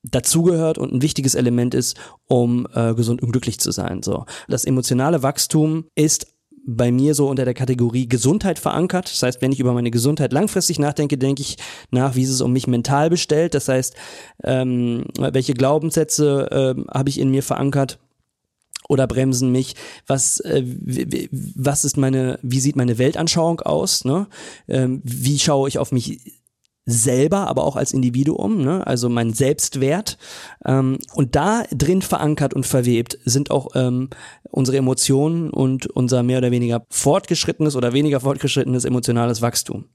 dazugehört 0.03 0.79
und 0.79 0.93
ein 0.93 1.03
wichtiges 1.03 1.35
Element 1.35 1.75
ist, 1.75 1.97
um 2.27 2.67
äh, 2.75 2.95
gesund 2.95 3.23
und 3.23 3.33
glücklich 3.33 3.59
zu 3.59 3.71
sein. 3.71 4.03
So, 4.03 4.25
das 4.49 4.65
emotionale 4.65 5.23
Wachstum 5.23 5.87
ist 5.95 6.27
bei 6.69 6.91
mir 6.91 7.15
so 7.15 7.29
unter 7.29 7.45
der 7.45 7.55
Kategorie 7.55 8.09
Gesundheit 8.09 8.59
verankert. 8.59 9.11
Das 9.11 9.23
heißt, 9.23 9.41
wenn 9.41 9.53
ich 9.53 9.61
über 9.61 9.73
meine 9.73 9.93
Gesundheit 9.93 10.33
langfristig 10.33 10.81
nachdenke, 10.81 11.17
denke 11.17 11.43
ich 11.43 11.57
nach, 11.91 12.17
wie 12.17 12.25
ist 12.25 12.31
es 12.31 12.41
um 12.41 12.53
mich 12.53 12.67
mental 12.67 13.09
bestellt. 13.09 13.55
Das 13.55 13.69
heißt, 13.69 13.95
ähm, 14.43 15.05
welche 15.17 15.55
Glaubenssätze 15.55 16.49
ähm, 16.51 16.87
habe 16.93 17.09
ich 17.09 17.21
in 17.21 17.31
mir 17.31 17.45
verankert 17.45 18.01
oder 18.89 19.07
bremsen 19.07 19.53
mich? 19.53 19.75
Was, 20.07 20.41
äh, 20.41 20.63
was 21.55 21.85
ist 21.85 21.97
meine, 21.97 22.39
wie 22.43 22.61
sieht 22.61 22.77
meine 22.77 22.99
Weltanschauung 22.99 23.61
aus? 23.61 24.05
Ne? 24.05 24.27
Ähm, 24.69 25.01
wie 25.05 25.39
schaue 25.39 25.69
ich 25.69 25.79
auf 25.79 25.93
mich 25.93 26.21
selber, 26.87 27.49
aber 27.49 27.65
auch 27.65 27.75
als 27.75 27.93
Individuum, 27.93 28.63
ne? 28.63 28.87
also 28.87 29.09
mein 29.09 29.33
Selbstwert. 29.33 30.19
Ähm, 30.65 30.99
und 31.15 31.35
da 31.35 31.65
drin 31.73 32.01
verankert 32.01 32.55
und 32.55 32.65
verwebt 32.65 33.19
sind 33.25 33.51
auch 33.51 33.71
ähm, 33.75 34.09
unsere 34.45 34.77
Emotionen 34.77 35.51
und 35.51 35.87
unser 35.89 36.23
mehr 36.23 36.39
oder 36.39 36.53
weniger 36.53 36.87
fortgeschrittenes 36.89 37.75
oder 37.75 37.93
weniger 37.93 38.21
fortgeschrittenes 38.21 38.85
emotionales 38.85 39.43
Wachstum. 39.43 39.87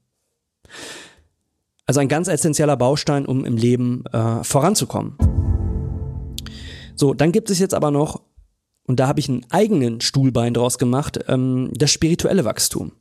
Also 1.86 2.01
ein 2.01 2.10
ganz 2.10 2.27
essentieller 2.27 2.77
Baustein, 2.77 3.25
um 3.25 3.45
im 3.45 3.55
Leben 3.55 4.03
äh, 4.12 4.43
voranzukommen. 4.43 5.17
So, 6.95 7.13
dann 7.13 7.31
gibt 7.31 7.50
es 7.50 7.60
jetzt 7.60 7.74
aber 7.74 7.89
noch 7.89 8.21
und 8.91 9.00
da 9.00 9.07
habe 9.07 9.21
ich 9.21 9.29
einen 9.29 9.45
eigenen 9.50 10.01
Stuhlbein 10.01 10.53
draus 10.53 10.77
gemacht, 10.77 11.17
ähm, 11.29 11.71
das 11.74 11.91
spirituelle 11.91 12.43
Wachstum. 12.43 12.91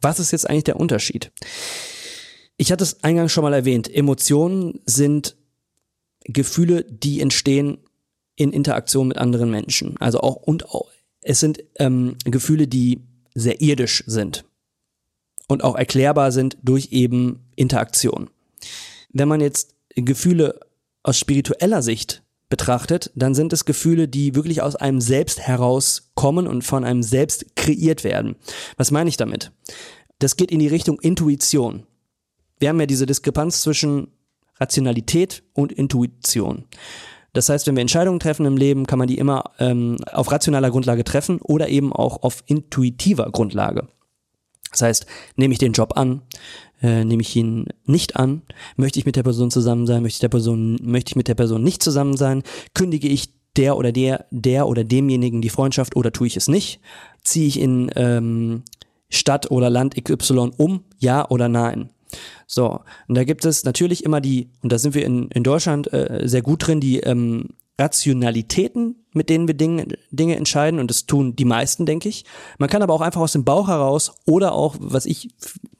Was 0.00 0.18
ist 0.18 0.30
jetzt 0.30 0.48
eigentlich 0.48 0.64
der 0.64 0.80
Unterschied? 0.80 1.32
Ich 2.56 2.72
hatte 2.72 2.82
es 2.82 3.04
eingangs 3.04 3.30
schon 3.30 3.44
mal 3.44 3.52
erwähnt, 3.52 3.94
Emotionen 3.94 4.80
sind 4.86 5.36
Gefühle, 6.24 6.82
die 6.88 7.20
entstehen 7.20 7.76
in 8.36 8.54
Interaktion 8.54 9.08
mit 9.08 9.18
anderen 9.18 9.50
Menschen. 9.50 9.98
Also 9.98 10.20
auch 10.20 10.36
und 10.36 10.70
auch, 10.70 10.90
es 11.20 11.40
sind 11.40 11.62
ähm, 11.78 12.16
Gefühle, 12.24 12.66
die 12.66 13.02
sehr 13.34 13.60
irdisch 13.60 14.02
sind 14.06 14.46
und 15.46 15.62
auch 15.62 15.76
erklärbar 15.76 16.32
sind 16.32 16.56
durch 16.62 16.88
eben 16.92 17.44
Interaktion. 17.54 18.30
Wenn 19.12 19.28
man 19.28 19.42
jetzt 19.42 19.74
Gefühle 19.94 20.58
aus 21.02 21.18
spiritueller 21.18 21.82
Sicht 21.82 22.22
betrachtet, 22.48 23.10
dann 23.14 23.34
sind 23.34 23.52
es 23.52 23.64
Gefühle, 23.64 24.08
die 24.08 24.34
wirklich 24.34 24.62
aus 24.62 24.76
einem 24.76 25.00
selbst 25.00 25.40
herauskommen 25.40 26.46
und 26.46 26.62
von 26.62 26.84
einem 26.84 27.02
selbst 27.02 27.56
kreiert 27.56 28.04
werden. 28.04 28.36
Was 28.76 28.90
meine 28.90 29.08
ich 29.08 29.16
damit? 29.16 29.52
Das 30.18 30.36
geht 30.36 30.50
in 30.50 30.60
die 30.60 30.68
Richtung 30.68 31.00
Intuition. 31.00 31.86
Wir 32.58 32.68
haben 32.68 32.80
ja 32.80 32.86
diese 32.86 33.06
Diskrepanz 33.06 33.60
zwischen 33.60 34.08
Rationalität 34.58 35.42
und 35.52 35.72
Intuition. 35.72 36.64
Das 37.32 37.50
heißt, 37.50 37.66
wenn 37.66 37.76
wir 37.76 37.82
Entscheidungen 37.82 38.20
treffen 38.20 38.46
im 38.46 38.56
Leben, 38.56 38.86
kann 38.86 38.98
man 38.98 39.08
die 39.08 39.18
immer 39.18 39.44
ähm, 39.58 39.98
auf 40.10 40.32
rationaler 40.32 40.70
Grundlage 40.70 41.04
treffen 41.04 41.38
oder 41.42 41.68
eben 41.68 41.92
auch 41.92 42.22
auf 42.22 42.42
intuitiver 42.46 43.30
Grundlage. 43.30 43.88
Das 44.70 44.82
heißt, 44.82 45.06
nehme 45.36 45.52
ich 45.52 45.58
den 45.58 45.72
Job 45.72 45.96
an, 45.96 46.22
äh, 46.82 47.04
nehme 47.04 47.22
ich 47.22 47.34
ihn 47.36 47.66
nicht 47.84 48.16
an, 48.16 48.42
möchte 48.76 48.98
ich 48.98 49.06
mit 49.06 49.16
der 49.16 49.22
Person 49.22 49.50
zusammen 49.50 49.86
sein, 49.86 50.02
möchte 50.02 50.16
ich 50.16 50.20
der 50.20 50.28
Person, 50.28 50.78
möchte 50.82 51.10
ich 51.10 51.16
mit 51.16 51.28
der 51.28 51.34
Person 51.34 51.62
nicht 51.62 51.82
zusammen 51.82 52.16
sein, 52.16 52.42
kündige 52.74 53.08
ich 53.08 53.30
der 53.56 53.76
oder 53.76 53.92
der, 53.92 54.26
der 54.30 54.68
oder 54.68 54.84
demjenigen 54.84 55.40
die 55.40 55.48
Freundschaft 55.48 55.96
oder 55.96 56.12
tue 56.12 56.26
ich 56.26 56.36
es 56.36 56.48
nicht, 56.48 56.80
ziehe 57.24 57.46
ich 57.46 57.58
in 57.58 57.90
ähm, 57.96 58.62
Stadt 59.08 59.50
oder 59.50 59.70
Land 59.70 59.94
XY 60.02 60.50
um, 60.56 60.84
ja 60.98 61.28
oder 61.28 61.48
nein. 61.48 61.90
So, 62.46 62.80
und 63.08 63.16
da 63.16 63.24
gibt 63.24 63.44
es 63.44 63.64
natürlich 63.64 64.04
immer 64.04 64.20
die, 64.20 64.50
und 64.62 64.72
da 64.72 64.78
sind 64.78 64.94
wir 64.94 65.04
in, 65.04 65.28
in 65.28 65.42
Deutschland 65.42 65.92
äh, 65.92 66.22
sehr 66.24 66.42
gut 66.42 66.66
drin, 66.66 66.80
die 66.80 67.00
ähm, 67.00 67.48
Rationalitäten, 67.78 68.96
mit 69.16 69.30
denen 69.30 69.48
wir 69.48 69.54
Dinge, 69.54 69.86
Dinge 70.10 70.36
entscheiden 70.36 70.78
und 70.78 70.90
das 70.90 71.06
tun 71.06 71.34
die 71.34 71.46
meisten, 71.46 71.86
denke 71.86 72.08
ich. 72.08 72.26
Man 72.58 72.68
kann 72.68 72.82
aber 72.82 72.92
auch 72.92 73.00
einfach 73.00 73.22
aus 73.22 73.32
dem 73.32 73.44
Bauch 73.44 73.68
heraus 73.68 74.14
oder 74.26 74.52
auch, 74.52 74.76
was 74.78 75.06
ich 75.06 75.30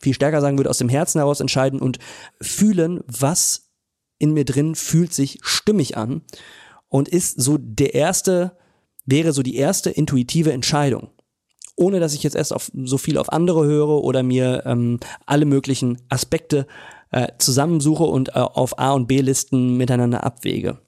viel 0.00 0.14
stärker 0.14 0.40
sagen 0.40 0.56
würde, 0.56 0.70
aus 0.70 0.78
dem 0.78 0.88
Herzen 0.88 1.18
heraus 1.18 1.40
entscheiden 1.40 1.80
und 1.80 1.98
fühlen, 2.40 3.00
was 3.06 3.70
in 4.18 4.32
mir 4.32 4.46
drin 4.46 4.74
fühlt 4.74 5.12
sich 5.12 5.38
stimmig 5.42 5.98
an 5.98 6.22
und 6.88 7.08
ist 7.08 7.38
so 7.40 7.58
der 7.58 7.94
erste, 7.94 8.56
wäre 9.04 9.34
so 9.34 9.42
die 9.42 9.56
erste 9.56 9.90
intuitive 9.90 10.52
Entscheidung. 10.52 11.10
Ohne 11.76 12.00
dass 12.00 12.14
ich 12.14 12.22
jetzt 12.22 12.36
erst 12.36 12.54
auf 12.54 12.70
so 12.74 12.96
viel 12.96 13.18
auf 13.18 13.30
andere 13.30 13.66
höre 13.66 14.02
oder 14.02 14.22
mir 14.22 14.62
ähm, 14.64 14.98
alle 15.26 15.44
möglichen 15.44 16.00
Aspekte 16.08 16.66
äh, 17.10 17.28
zusammensuche 17.36 18.04
und 18.04 18.30
äh, 18.30 18.38
auf 18.38 18.78
A 18.78 18.92
und 18.92 19.08
B-Listen 19.08 19.76
miteinander 19.76 20.24
abwäge. 20.24 20.78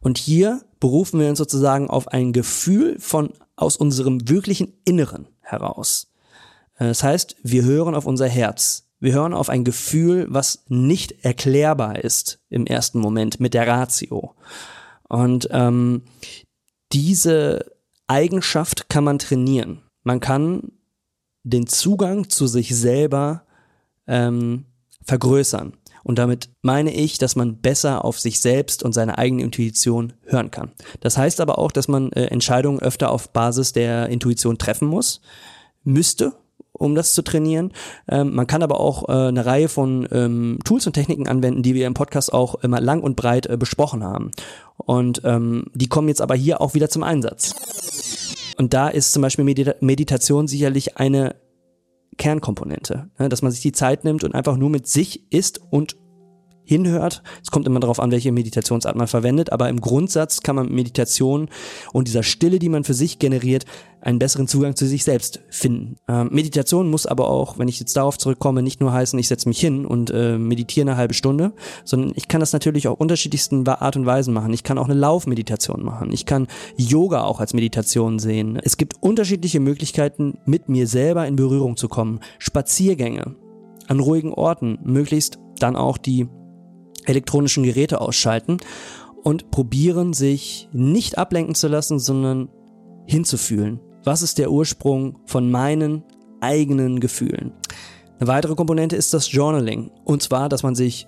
Und 0.00 0.18
hier 0.18 0.62
berufen 0.80 1.20
wir 1.20 1.28
uns 1.28 1.38
sozusagen 1.38 1.88
auf 1.88 2.08
ein 2.08 2.32
Gefühl 2.32 2.98
von 2.98 3.32
aus 3.56 3.76
unserem 3.76 4.28
wirklichen 4.28 4.72
Inneren 4.84 5.28
heraus. 5.40 6.12
Äh, 6.76 6.86
das 6.86 7.02
heißt, 7.02 7.36
wir 7.42 7.64
hören 7.64 7.94
auf 7.94 8.06
unser 8.06 8.28
Herz. 8.28 8.88
Wir 8.98 9.14
hören 9.14 9.34
auf 9.34 9.48
ein 9.48 9.64
Gefühl, 9.64 10.26
was 10.28 10.64
nicht 10.68 11.24
erklärbar 11.24 12.04
ist 12.04 12.38
im 12.48 12.66
ersten 12.66 13.00
Moment 13.00 13.40
mit 13.40 13.54
der 13.54 13.66
Ratio. 13.66 14.34
Und 15.08 15.48
ähm, 15.50 16.02
diese 16.92 17.72
Eigenschaft 18.06 18.88
kann 18.88 19.04
man 19.04 19.18
trainieren. 19.18 19.82
Man 20.04 20.20
kann 20.20 20.72
den 21.42 21.66
Zugang 21.66 22.28
zu 22.28 22.46
sich 22.46 22.74
selber 22.76 23.44
ähm, 24.06 24.66
vergrößern. 25.04 25.76
Und 26.04 26.18
damit 26.18 26.50
meine 26.62 26.92
ich, 26.92 27.18
dass 27.18 27.36
man 27.36 27.60
besser 27.60 28.04
auf 28.04 28.18
sich 28.18 28.40
selbst 28.40 28.82
und 28.82 28.92
seine 28.92 29.18
eigene 29.18 29.42
Intuition 29.42 30.12
hören 30.24 30.50
kann. 30.50 30.72
Das 31.00 31.16
heißt 31.16 31.40
aber 31.40 31.58
auch, 31.58 31.72
dass 31.72 31.88
man 31.88 32.12
äh, 32.12 32.26
Entscheidungen 32.26 32.80
öfter 32.80 33.10
auf 33.10 33.30
Basis 33.30 33.72
der 33.72 34.08
Intuition 34.08 34.58
treffen 34.58 34.88
muss, 34.88 35.20
müsste, 35.84 36.32
um 36.72 36.94
das 36.94 37.12
zu 37.12 37.22
trainieren. 37.22 37.72
Ähm, 38.08 38.34
man 38.34 38.46
kann 38.46 38.62
aber 38.62 38.80
auch 38.80 39.08
äh, 39.08 39.28
eine 39.28 39.46
Reihe 39.46 39.68
von 39.68 40.08
ähm, 40.10 40.58
Tools 40.64 40.86
und 40.86 40.94
Techniken 40.94 41.28
anwenden, 41.28 41.62
die 41.62 41.74
wir 41.74 41.86
im 41.86 41.94
Podcast 41.94 42.32
auch 42.32 42.56
immer 42.56 42.80
lang 42.80 43.02
und 43.02 43.16
breit 43.16 43.46
äh, 43.46 43.56
besprochen 43.56 44.02
haben. 44.02 44.32
Und 44.76 45.22
ähm, 45.24 45.66
die 45.74 45.88
kommen 45.88 46.08
jetzt 46.08 46.20
aber 46.20 46.34
hier 46.34 46.60
auch 46.60 46.74
wieder 46.74 46.88
zum 46.88 47.02
Einsatz. 47.02 47.54
Und 48.58 48.74
da 48.74 48.88
ist 48.88 49.12
zum 49.12 49.22
Beispiel 49.22 49.44
Medita 49.44 49.74
Meditation 49.80 50.46
sicherlich 50.46 50.96
eine 50.96 51.36
Kernkomponente, 52.18 53.10
ne? 53.18 53.28
dass 53.28 53.42
man 53.42 53.52
sich 53.52 53.62
die 53.62 53.72
Zeit 53.72 54.04
nimmt 54.04 54.24
und 54.24 54.34
einfach 54.34 54.56
nur 54.56 54.70
mit 54.70 54.86
sich 54.86 55.32
ist 55.32 55.60
und 55.70 55.96
hinhört. 56.64 57.22
Es 57.42 57.50
kommt 57.50 57.66
immer 57.66 57.80
darauf 57.80 58.00
an, 58.00 58.10
welche 58.10 58.32
Meditationsart 58.32 58.96
man 58.96 59.08
verwendet, 59.08 59.52
aber 59.52 59.68
im 59.68 59.80
Grundsatz 59.80 60.42
kann 60.42 60.56
man 60.56 60.66
mit 60.66 60.74
Meditation 60.74 61.48
und 61.92 62.08
dieser 62.08 62.22
Stille, 62.22 62.58
die 62.58 62.68
man 62.68 62.84
für 62.84 62.94
sich 62.94 63.18
generiert, 63.18 63.64
einen 64.02 64.18
besseren 64.18 64.48
Zugang 64.48 64.74
zu 64.74 64.86
sich 64.86 65.04
selbst 65.04 65.40
finden. 65.48 65.96
Ähm, 66.08 66.28
Meditation 66.32 66.90
muss 66.90 67.06
aber 67.06 67.30
auch, 67.30 67.58
wenn 67.58 67.68
ich 67.68 67.78
jetzt 67.78 67.96
darauf 67.96 68.18
zurückkomme, 68.18 68.62
nicht 68.62 68.80
nur 68.80 68.92
heißen, 68.92 69.18
ich 69.18 69.28
setze 69.28 69.48
mich 69.48 69.60
hin 69.60 69.86
und 69.86 70.10
äh, 70.10 70.38
meditiere 70.38 70.88
eine 70.88 70.96
halbe 70.96 71.14
Stunde, 71.14 71.52
sondern 71.84 72.12
ich 72.16 72.26
kann 72.26 72.40
das 72.40 72.52
natürlich 72.52 72.88
auch 72.88 72.98
unterschiedlichsten 72.98 73.66
Art 73.66 73.96
und 73.96 74.04
Weisen 74.04 74.34
machen. 74.34 74.52
Ich 74.52 74.64
kann 74.64 74.78
auch 74.78 74.86
eine 74.86 74.94
Laufmeditation 74.94 75.84
machen. 75.84 76.12
Ich 76.12 76.26
kann 76.26 76.48
Yoga 76.76 77.22
auch 77.22 77.38
als 77.38 77.54
Meditation 77.54 78.18
sehen. 78.18 78.58
Es 78.60 78.76
gibt 78.76 78.94
unterschiedliche 79.00 79.60
Möglichkeiten, 79.60 80.38
mit 80.46 80.68
mir 80.68 80.88
selber 80.88 81.26
in 81.26 81.36
Berührung 81.36 81.76
zu 81.76 81.88
kommen. 81.88 82.20
Spaziergänge 82.38 83.36
an 83.86 84.00
ruhigen 84.00 84.32
Orten, 84.32 84.78
möglichst 84.82 85.38
dann 85.58 85.76
auch 85.76 85.98
die 85.98 86.28
elektronischen 87.06 87.62
Geräte 87.62 88.00
ausschalten 88.00 88.58
und 89.22 89.50
probieren 89.50 90.12
sich 90.12 90.68
nicht 90.72 91.18
ablenken 91.18 91.54
zu 91.54 91.68
lassen, 91.68 91.98
sondern 91.98 92.48
hinzufühlen. 93.06 93.80
Was 94.04 94.22
ist 94.22 94.38
der 94.38 94.50
Ursprung 94.50 95.18
von 95.26 95.50
meinen 95.50 96.02
eigenen 96.40 97.00
Gefühlen? 97.00 97.52
Eine 98.18 98.28
weitere 98.28 98.54
Komponente 98.54 98.96
ist 98.96 99.14
das 99.14 99.30
Journaling. 99.32 99.90
Und 100.04 100.22
zwar, 100.22 100.48
dass 100.48 100.62
man 100.62 100.74
sich 100.74 101.06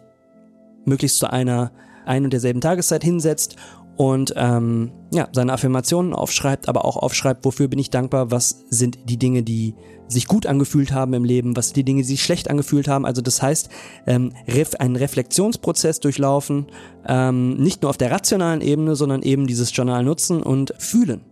möglichst 0.84 1.18
zu 1.18 1.30
einer 1.30 1.72
ein 2.04 2.24
und 2.24 2.32
derselben 2.32 2.60
Tageszeit 2.60 3.02
hinsetzt 3.02 3.56
und 3.96 4.34
ähm, 4.36 4.92
ja, 5.12 5.28
seine 5.32 5.52
Affirmationen 5.52 6.14
aufschreibt, 6.14 6.68
aber 6.68 6.84
auch 6.84 6.96
aufschreibt, 6.96 7.44
wofür 7.44 7.68
bin 7.68 7.78
ich 7.78 7.90
dankbar, 7.90 8.30
was 8.30 8.64
sind 8.68 8.98
die 9.08 9.18
Dinge, 9.18 9.42
die 9.42 9.74
sich 10.08 10.26
gut 10.26 10.46
angefühlt 10.46 10.92
haben 10.92 11.14
im 11.14 11.24
Leben, 11.24 11.56
was 11.56 11.68
sind 11.68 11.76
die 11.76 11.84
Dinge, 11.84 12.02
die 12.02 12.08
sich 12.08 12.22
schlecht 12.22 12.50
angefühlt 12.50 12.88
haben. 12.88 13.06
Also 13.06 13.22
das 13.22 13.40
heißt, 13.40 13.68
ähm, 14.06 14.32
einen 14.78 14.96
Reflexionsprozess 14.96 16.00
durchlaufen, 16.00 16.66
ähm, 17.06 17.54
nicht 17.54 17.82
nur 17.82 17.90
auf 17.90 17.96
der 17.96 18.10
rationalen 18.10 18.60
Ebene, 18.60 18.96
sondern 18.96 19.22
eben 19.22 19.46
dieses 19.46 19.74
Journal 19.74 20.04
nutzen 20.04 20.42
und 20.42 20.74
fühlen. 20.78 21.22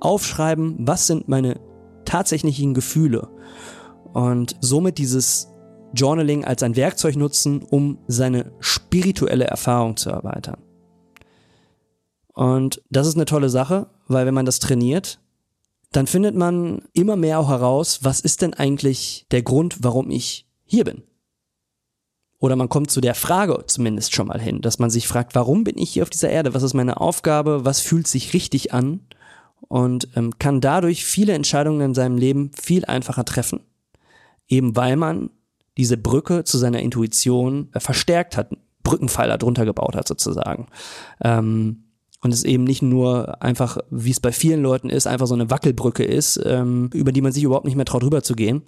Aufschreiben, 0.00 0.76
was 0.80 1.06
sind 1.06 1.28
meine 1.28 1.60
tatsächlichen 2.04 2.74
Gefühle. 2.74 3.28
Und 4.12 4.56
somit 4.60 4.98
dieses 4.98 5.48
Journaling 5.94 6.44
als 6.44 6.62
ein 6.62 6.76
Werkzeug 6.76 7.16
nutzen, 7.16 7.62
um 7.62 7.98
seine 8.08 8.52
spirituelle 8.58 9.44
Erfahrung 9.44 9.96
zu 9.96 10.10
erweitern. 10.10 10.58
Und 12.34 12.82
das 12.90 13.06
ist 13.06 13.14
eine 13.14 13.24
tolle 13.24 13.48
Sache, 13.48 13.86
weil 14.08 14.26
wenn 14.26 14.34
man 14.34 14.46
das 14.46 14.58
trainiert, 14.58 15.20
dann 15.92 16.06
findet 16.08 16.34
man 16.34 16.82
immer 16.92 17.16
mehr 17.16 17.38
auch 17.38 17.48
heraus, 17.48 18.00
was 18.02 18.20
ist 18.20 18.42
denn 18.42 18.52
eigentlich 18.52 19.26
der 19.30 19.42
Grund, 19.42 19.78
warum 19.82 20.10
ich 20.10 20.46
hier 20.64 20.84
bin. 20.84 21.04
Oder 22.40 22.56
man 22.56 22.68
kommt 22.68 22.90
zu 22.90 23.00
der 23.00 23.14
Frage 23.14 23.64
zumindest 23.68 24.14
schon 24.14 24.26
mal 24.26 24.40
hin, 24.40 24.60
dass 24.60 24.80
man 24.80 24.90
sich 24.90 25.06
fragt, 25.06 25.34
warum 25.34 25.64
bin 25.64 25.78
ich 25.78 25.92
hier 25.92 26.02
auf 26.02 26.10
dieser 26.10 26.28
Erde? 26.28 26.52
Was 26.52 26.64
ist 26.64 26.74
meine 26.74 27.00
Aufgabe? 27.00 27.64
Was 27.64 27.80
fühlt 27.80 28.08
sich 28.08 28.34
richtig 28.34 28.74
an? 28.74 29.00
Und 29.68 30.08
ähm, 30.16 30.38
kann 30.38 30.60
dadurch 30.60 31.04
viele 31.04 31.32
Entscheidungen 31.32 31.80
in 31.80 31.94
seinem 31.94 32.18
Leben 32.18 32.50
viel 32.60 32.84
einfacher 32.84 33.24
treffen. 33.24 33.60
Eben 34.46 34.76
weil 34.76 34.96
man 34.96 35.30
diese 35.78 35.96
Brücke 35.96 36.44
zu 36.44 36.58
seiner 36.58 36.80
Intuition 36.80 37.70
äh, 37.72 37.80
verstärkt 37.80 38.36
hat, 38.36 38.50
Brückenpfeiler 38.82 39.38
drunter 39.38 39.64
gebaut 39.64 39.96
hat 39.96 40.06
sozusagen. 40.06 40.66
Ähm, 41.22 41.83
und 42.24 42.32
es 42.32 42.42
eben 42.42 42.64
nicht 42.64 42.80
nur 42.80 43.42
einfach, 43.42 43.76
wie 43.90 44.10
es 44.10 44.18
bei 44.18 44.32
vielen 44.32 44.62
Leuten 44.62 44.88
ist, 44.88 45.06
einfach 45.06 45.26
so 45.26 45.34
eine 45.34 45.50
Wackelbrücke 45.50 46.04
ist, 46.04 46.40
ähm, 46.42 46.88
über 46.94 47.12
die 47.12 47.20
man 47.20 47.32
sich 47.32 47.44
überhaupt 47.44 47.66
nicht 47.66 47.76
mehr 47.76 47.84
traut 47.84 48.02
rüber 48.02 48.22
zu 48.22 48.34
gehen. 48.34 48.62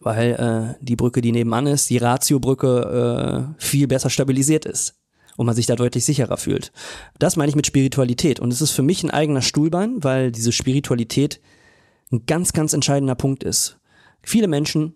Weil 0.00 0.76
äh, 0.78 0.84
die 0.84 0.94
Brücke, 0.94 1.20
die 1.20 1.32
nebenan 1.32 1.66
ist, 1.66 1.90
die 1.90 1.98
Ratio-Brücke, 1.98 3.56
äh, 3.58 3.60
viel 3.60 3.88
besser 3.88 4.08
stabilisiert 4.08 4.66
ist 4.66 4.94
und 5.36 5.46
man 5.46 5.56
sich 5.56 5.66
da 5.66 5.74
deutlich 5.74 6.04
sicherer 6.04 6.36
fühlt. 6.36 6.70
Das 7.18 7.34
meine 7.34 7.48
ich 7.48 7.56
mit 7.56 7.66
Spiritualität. 7.66 8.38
Und 8.38 8.52
es 8.52 8.60
ist 8.60 8.70
für 8.70 8.82
mich 8.82 9.02
ein 9.02 9.10
eigener 9.10 9.42
Stuhlbein, 9.42 10.04
weil 10.04 10.30
diese 10.30 10.52
Spiritualität 10.52 11.40
ein 12.12 12.24
ganz, 12.26 12.52
ganz 12.52 12.72
entscheidender 12.72 13.16
Punkt 13.16 13.42
ist. 13.42 13.80
Viele 14.22 14.46
Menschen, 14.46 14.94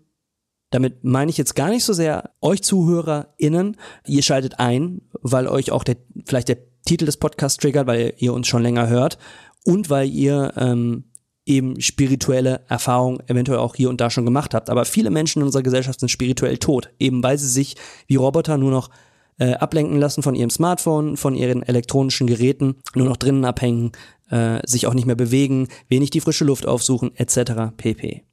damit 0.71 1.03
meine 1.03 1.31
ich 1.33 1.39
jetzt 1.39 1.57
gar 1.57 1.71
nicht 1.71 1.83
so 1.83 1.93
sehr 1.93 2.31
euch 2.41 2.63
ZuhörerInnen, 2.63 3.77
ihr 4.07 4.23
schaltet 4.23 4.61
ein, 4.61 5.01
weil 5.23 5.49
euch 5.49 5.73
auch 5.73 5.83
der, 5.83 5.97
vielleicht 6.25 6.49
der 6.49 6.59
Titel 6.85 7.07
des 7.07 7.17
Podcasts 7.17 7.59
triggert, 7.59 7.87
weil 7.87 8.15
ihr 8.19 8.33
uns 8.33 8.47
schon 8.47 8.63
länger 8.63 8.89
hört 8.89 9.19
und 9.65 9.91
weil 9.91 10.09
ihr 10.09 10.53
ähm, 10.57 11.05
eben 11.47 11.81
spirituelle 11.81 12.63
Erfahrungen 12.69 13.23
eventuell 13.27 13.59
auch 13.59 13.75
hier 13.75 13.91
und 13.91 14.01
da 14.01 14.11
schon 14.11 14.25
gemacht 14.25 14.55
habt. 14.55 14.71
Aber 14.71 14.85
viele 14.85 15.11
Menschen 15.11 15.41
in 15.41 15.47
unserer 15.47 15.63
Gesellschaft 15.63 16.01
sind 16.01 16.09
spirituell 16.09 16.59
tot, 16.59 16.91
eben 16.99 17.23
weil 17.23 17.39
sie 17.39 17.49
sich 17.49 17.77
wie 18.07 18.17
Roboter 18.17 18.57
nur 18.57 18.71
noch 18.71 18.91
äh, 19.39 19.55
ablenken 19.55 19.99
lassen 19.99 20.23
von 20.23 20.35
ihrem 20.35 20.51
Smartphone, 20.51 21.17
von 21.17 21.35
ihren 21.35 21.63
elektronischen 21.63 22.27
Geräten, 22.27 22.77
nur 22.95 23.09
noch 23.09 23.17
drinnen 23.17 23.45
abhängen, 23.45 23.93
äh, 24.31 24.61
sich 24.67 24.87
auch 24.87 24.95
nicht 24.95 25.07
mehr 25.07 25.17
bewegen, 25.17 25.69
wenig 25.89 26.11
die 26.11 26.21
frische 26.21 26.45
Luft 26.45 26.67
aufsuchen, 26.67 27.15
etc. 27.17 27.75
pp. 27.77 28.25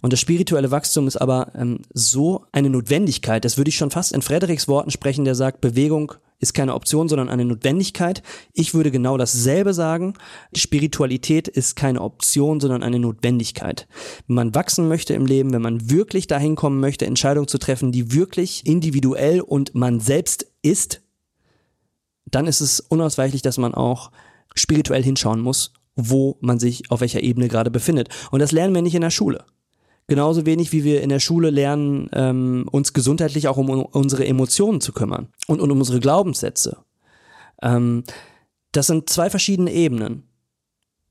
Und 0.00 0.12
das 0.12 0.20
spirituelle 0.20 0.70
Wachstum 0.70 1.06
ist 1.06 1.16
aber 1.16 1.52
ähm, 1.54 1.80
so 1.92 2.44
eine 2.52 2.70
Notwendigkeit, 2.70 3.44
das 3.44 3.56
würde 3.56 3.68
ich 3.70 3.76
schon 3.76 3.90
fast 3.90 4.12
in 4.12 4.22
Frederiks 4.22 4.68
Worten 4.68 4.90
sprechen, 4.90 5.24
der 5.24 5.34
sagt, 5.34 5.60
Bewegung 5.60 6.14
ist 6.42 6.54
keine 6.54 6.74
Option, 6.74 7.08
sondern 7.08 7.28
eine 7.28 7.44
Notwendigkeit. 7.44 8.22
Ich 8.52 8.74
würde 8.74 8.90
genau 8.90 9.16
dasselbe 9.16 9.72
sagen. 9.72 10.14
Spiritualität 10.54 11.46
ist 11.46 11.76
keine 11.76 12.00
Option, 12.00 12.58
sondern 12.58 12.82
eine 12.82 12.98
Notwendigkeit. 12.98 13.86
Wenn 14.26 14.34
man 14.34 14.54
wachsen 14.54 14.88
möchte 14.88 15.14
im 15.14 15.24
Leben, 15.24 15.52
wenn 15.52 15.62
man 15.62 15.88
wirklich 15.88 16.26
dahin 16.26 16.56
kommen 16.56 16.80
möchte, 16.80 17.06
Entscheidungen 17.06 17.46
zu 17.46 17.58
treffen, 17.58 17.92
die 17.92 18.12
wirklich 18.12 18.66
individuell 18.66 19.40
und 19.40 19.74
man 19.76 20.00
selbst 20.00 20.46
ist, 20.62 21.00
dann 22.26 22.48
ist 22.48 22.60
es 22.60 22.80
unausweichlich, 22.80 23.42
dass 23.42 23.58
man 23.58 23.72
auch 23.72 24.10
spirituell 24.54 25.02
hinschauen 25.02 25.40
muss, 25.40 25.72
wo 25.94 26.38
man 26.40 26.58
sich 26.58 26.90
auf 26.90 27.00
welcher 27.00 27.22
Ebene 27.22 27.48
gerade 27.48 27.70
befindet. 27.70 28.08
Und 28.32 28.40
das 28.40 28.50
lernen 28.50 28.74
wir 28.74 28.82
nicht 28.82 28.94
in 28.94 29.02
der 29.02 29.10
Schule. 29.10 29.44
Genauso 30.08 30.46
wenig 30.46 30.72
wie 30.72 30.84
wir 30.84 31.02
in 31.02 31.08
der 31.08 31.20
Schule 31.20 31.50
lernen, 31.50 32.10
ähm, 32.12 32.68
uns 32.70 32.92
gesundheitlich 32.92 33.48
auch 33.48 33.56
um 33.56 33.70
unsere 33.70 34.26
Emotionen 34.26 34.80
zu 34.80 34.92
kümmern 34.92 35.28
und, 35.46 35.60
und 35.60 35.70
um 35.70 35.78
unsere 35.78 36.00
Glaubenssätze. 36.00 36.78
Ähm, 37.62 38.04
das 38.72 38.88
sind 38.88 39.08
zwei 39.08 39.30
verschiedene 39.30 39.72
Ebenen. 39.72 40.24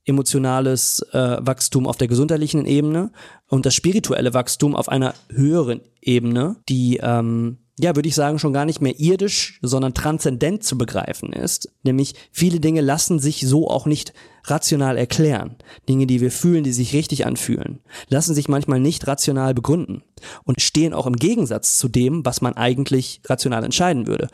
Emotionales 0.03 0.99
äh, 1.13 1.37
Wachstum 1.41 1.85
auf 1.87 1.95
der 1.95 2.07
gesundheitlichen 2.07 2.65
Ebene 2.65 3.11
und 3.47 3.67
das 3.67 3.75
spirituelle 3.75 4.33
Wachstum 4.33 4.75
auf 4.75 4.89
einer 4.89 5.13
höheren 5.29 5.81
Ebene, 6.01 6.55
die 6.67 6.99
ähm, 7.01 7.59
ja, 7.79 7.95
würde 7.95 8.09
ich 8.09 8.15
sagen, 8.15 8.39
schon 8.39 8.53
gar 8.53 8.65
nicht 8.65 8.81
mehr 8.81 8.99
irdisch, 8.99 9.59
sondern 9.61 9.93
transzendent 9.93 10.63
zu 10.63 10.77
begreifen 10.77 11.33
ist. 11.33 11.71
Nämlich 11.83 12.13
viele 12.31 12.59
Dinge 12.59 12.81
lassen 12.81 13.19
sich 13.19 13.47
so 13.47 13.67
auch 13.69 13.85
nicht 13.85 14.13
rational 14.45 14.97
erklären. 14.97 15.55
Dinge, 15.87 16.07
die 16.07 16.21
wir 16.21 16.31
fühlen, 16.31 16.63
die 16.63 16.73
sich 16.73 16.93
richtig 16.93 17.25
anfühlen, 17.25 17.79
lassen 18.09 18.35
sich 18.35 18.47
manchmal 18.47 18.79
nicht 18.79 19.07
rational 19.07 19.53
begründen 19.53 20.03
und 20.43 20.61
stehen 20.61 20.93
auch 20.93 21.07
im 21.07 21.15
Gegensatz 21.15 21.77
zu 21.77 21.87
dem, 21.87 22.25
was 22.25 22.41
man 22.41 22.53
eigentlich 22.53 23.21
rational 23.25 23.63
entscheiden 23.63 24.07
würde. 24.07 24.27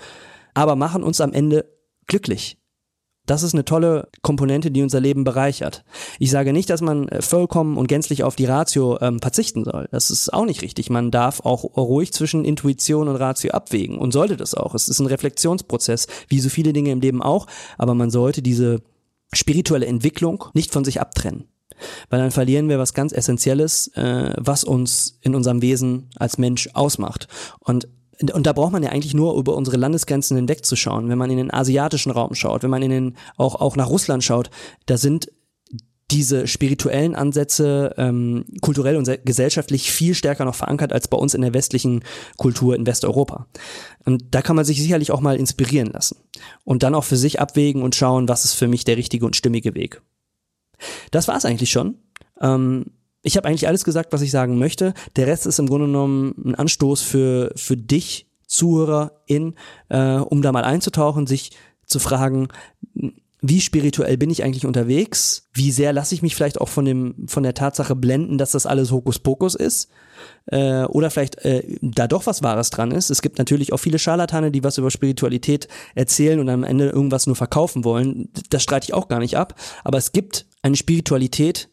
Aber 0.54 0.76
machen 0.76 1.04
uns 1.04 1.22
am 1.22 1.34
Ende 1.34 1.66
glücklich. 2.08 2.58
Das 3.28 3.44
ist 3.44 3.54
eine 3.54 3.66
tolle 3.66 4.08
Komponente, 4.22 4.72
die 4.72 4.82
unser 4.82 5.02
Leben 5.02 5.26
bereichert. 5.26 5.84
Ich 6.18 6.32
sage 6.32 6.54
nicht, 6.54 6.70
dass 6.70 6.82
man 6.82 7.10
äh, 7.10 7.22
vollkommen 7.22 7.78
und 7.78 7.88
gänzlich 7.88 8.24
auf 8.24 8.38
die 8.38 8.46
Ratio 8.46 8.98
ähm, 9.02 9.20
verzichten 9.20 9.66
soll. 9.66 9.90
Das 9.92 10.10
ist 10.10 10.34
auch 10.34 10.46
nicht 10.46 10.62
richtig. 10.62 10.90
Man 10.90 11.12
darf 11.12 11.42
auch 11.42 11.64
ruhig 11.76 12.14
zwischen 12.14 12.46
Intuition 12.46 13.10
und 13.10 13.18
Ratio 13.18 13.52
abwägen 13.52 13.98
und 13.98 14.14
sollte 14.14 14.38
das 14.38 14.56
auch. 14.56 14.74
Es 14.74 14.88
ist 14.88 15.00
ein 15.00 15.08
Reflexionsprozess, 15.08 16.08
wie 16.30 16.40
so 16.40 16.50
viele 16.50 16.72
Dinge 16.72 16.92
im 16.92 17.02
Leben 17.02 17.22
auch, 17.22 17.48
aber 17.78 17.94
man 17.96 18.10
sollte 18.10 18.42
diese 18.42 18.82
spirituelle 19.34 19.86
Entwicklung 19.86 20.46
nicht 20.54 20.72
von 20.72 20.86
sich 20.86 21.02
abtrennen. 21.02 21.46
Weil 22.10 22.20
dann 22.20 22.32
verlieren 22.32 22.70
wir 22.70 22.80
was 22.80 22.94
ganz 22.94 23.12
Essentielles, 23.12 23.90
äh, 23.96 24.34
was 24.38 24.64
uns 24.64 25.20
in 25.22 25.36
unserem 25.36 25.62
Wesen 25.62 26.10
als 26.16 26.38
Mensch 26.38 26.70
ausmacht. 26.74 27.28
Und 27.60 27.88
und 28.34 28.48
da 28.48 28.54
braucht 28.54 28.72
man 28.72 28.82
ja 28.82 28.90
eigentlich 28.90 29.14
nur 29.14 29.38
über 29.38 29.56
unsere 29.56 29.78
Landesgrenzen 29.78 30.38
hinwegzuschauen. 30.38 31.08
Wenn 31.08 31.20
man 31.20 31.30
in 31.30 31.38
den 31.38 31.54
asiatischen 31.54 32.12
Raum 32.12 32.34
schaut, 32.34 32.64
wenn 32.64 32.72
man 32.72 32.82
in 32.82 32.90
den 32.90 33.18
auch 33.38 33.54
auch 33.54 33.76
nach 33.76 33.92
Russland 33.92 34.24
schaut, 34.24 34.50
da 34.88 34.98
sind 34.98 35.32
diese 36.12 36.48
spirituellen 36.48 37.16
Ansätze 37.16 37.94
ähm, 37.98 38.46
kulturell 38.62 38.96
und 38.96 39.10
gesellschaftlich 39.26 39.92
viel 39.92 40.16
stärker 40.16 40.46
noch 40.46 40.56
verankert 40.56 40.94
als 40.94 41.08
bei 41.10 41.18
uns 41.18 41.34
in 41.34 41.42
der 41.42 41.54
westlichen 41.54 42.04
Kultur 42.38 42.76
in 42.76 42.86
Westeuropa. 42.86 43.48
Und 44.06 44.24
da 44.32 44.42
kann 44.42 44.56
man 44.56 44.64
sich 44.64 44.82
sicherlich 44.82 45.12
auch 45.12 45.20
mal 45.20 45.36
inspirieren 45.36 45.92
lassen 45.92 46.18
und 46.64 46.84
dann 46.84 46.96
auch 46.96 47.04
für 47.04 47.18
sich 47.18 47.42
abwägen 47.42 47.82
und 47.82 47.96
schauen, 47.96 48.30
was 48.30 48.46
ist 48.46 48.54
für 48.54 48.70
mich 48.70 48.86
der 48.86 48.96
richtige 48.96 49.26
und 49.26 49.36
stimmige 49.36 49.76
Weg. 49.76 50.02
Das 51.12 51.28
war's 51.28 51.44
eigentlich 51.44 51.72
schon. 51.72 51.96
Ähm, 52.40 52.86
ich 53.22 53.36
habe 53.36 53.50
eigentlich 53.50 53.68
alles 53.68 53.84
gesagt, 53.84 54.14
was 54.14 54.22
ich 54.22 54.32
sagen 54.32 54.58
möchte. 54.58 54.94
Der 55.18 55.28
Rest 55.28 55.46
ist 55.46 55.60
im 55.60 55.68
Grunde 55.68 55.88
genommen 55.88 56.36
ein 56.46 56.56
Anstoß 56.56 57.02
für, 57.02 57.52
für 57.56 57.76
dich, 57.76 58.28
Zuhörerin, 58.46 59.56
äh, 59.90 60.14
um 60.14 60.42
da 60.42 60.54
mal 60.54 60.64
einzutauchen, 60.64 61.28
sich 61.28 61.52
zu 61.86 62.00
fragen, 62.00 62.48
wie 63.42 63.62
spirituell 63.62 64.18
bin 64.18 64.32
ich 64.32 64.44
eigentlich 64.44 64.66
unterwegs? 64.66 65.48
Wie 65.54 65.72
sehr 65.72 65.94
lasse 65.94 66.16
ich 66.16 66.24
mich 66.24 66.36
vielleicht 66.36 66.60
auch 66.60 66.70
von 66.70 66.86
dem 66.86 67.28
von 67.28 67.44
der 67.44 67.54
Tatsache 67.54 67.96
blenden, 67.96 68.38
dass 68.40 68.52
das 68.52 68.66
alles 68.66 68.92
Hokuspokus 68.92 69.54
ist? 69.54 69.90
Äh, 70.48 70.86
oder 70.86 71.12
vielleicht 71.12 71.46
äh, 71.46 71.64
da 71.82 72.08
doch 72.08 72.26
was 72.26 72.42
Wahres 72.42 72.72
dran 72.72 72.92
ist. 72.92 73.12
Es 73.12 73.22
gibt 73.22 73.38
natürlich 73.38 73.74
auch 73.74 73.78
viele 73.78 74.00
Scharlatane, 74.00 74.52
die 74.52 74.64
was 74.64 74.80
über 74.80 74.90
Spiritualität 74.90 75.68
erzählen 75.94 76.40
und 76.40 76.50
am 76.50 76.64
Ende 76.64 76.90
irgendwas 76.90 77.28
nur 77.28 77.36
verkaufen 77.36 77.84
wollen. 77.84 78.30
Das 78.50 78.64
streite 78.64 78.86
ich 78.86 78.94
auch 78.96 79.08
gar 79.08 79.20
nicht 79.20 79.38
ab. 79.38 79.54
Aber 79.84 80.00
es 80.00 80.14
gibt 80.14 80.48
eine 80.64 80.76
Spiritualität, 80.76 81.70